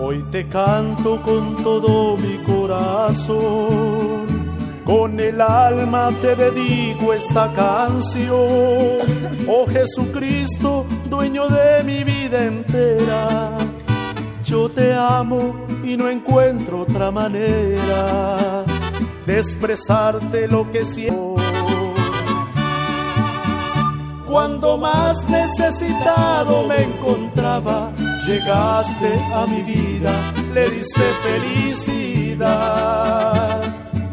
Hoy 0.00 0.22
te 0.32 0.46
canto 0.46 1.20
con 1.20 1.56
todo 1.62 2.16
mi 2.16 2.38
corazón, 2.38 2.47
con 4.84 5.18
el 5.18 5.40
alma 5.40 6.10
te 6.20 6.36
dedico 6.36 7.14
esta 7.14 7.50
canción. 7.54 8.36
Oh 9.48 9.66
Jesucristo, 9.66 10.84
dueño 11.08 11.48
de 11.48 11.82
mi 11.84 12.04
vida 12.04 12.44
entera, 12.44 13.56
yo 14.44 14.68
te 14.68 14.92
amo 14.92 15.66
y 15.82 15.96
no 15.96 16.10
encuentro 16.10 16.80
otra 16.80 17.10
manera 17.10 18.64
de 19.24 19.38
expresarte 19.38 20.46
lo 20.46 20.70
que 20.70 20.84
siento. 20.84 21.36
Cuando 24.26 24.76
más 24.76 25.26
necesitado 25.30 26.66
me 26.66 26.82
encontraba, 26.82 27.94
llegaste 28.26 29.10
a 29.34 29.46
mi 29.46 29.62
vida, 29.62 30.12
le 30.52 30.68
diste 30.68 31.02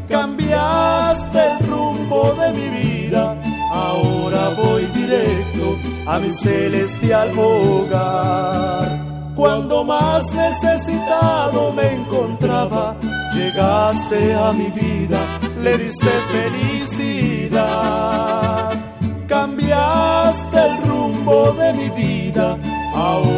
Cambiaste 0.08 1.40
el 1.40 1.60
rumbo 1.68 2.34
de 2.34 2.54
mi 2.54 2.70
vida, 2.70 3.36
ahora 3.72 4.50
voy 4.50 4.86
directo 4.86 5.78
a 6.08 6.18
mi 6.18 6.34
celestial 6.34 7.38
hogar. 7.38 9.00
Cuando 9.36 9.84
más 9.84 10.34
necesitado 10.34 11.72
me 11.74 11.92
encontraba, 11.94 12.96
llegaste 13.32 14.34
a 14.34 14.52
mi 14.54 14.72
vida, 14.72 15.20
le 15.62 15.78
diste 15.78 16.10
felicidad. 16.32 17.62
Cambiaste 19.28 20.58
el 20.58 20.82
rumbo 20.88 21.52
de 21.52 21.74
mi 21.74 21.90
vida, 21.90 22.58
ahora 22.96 23.26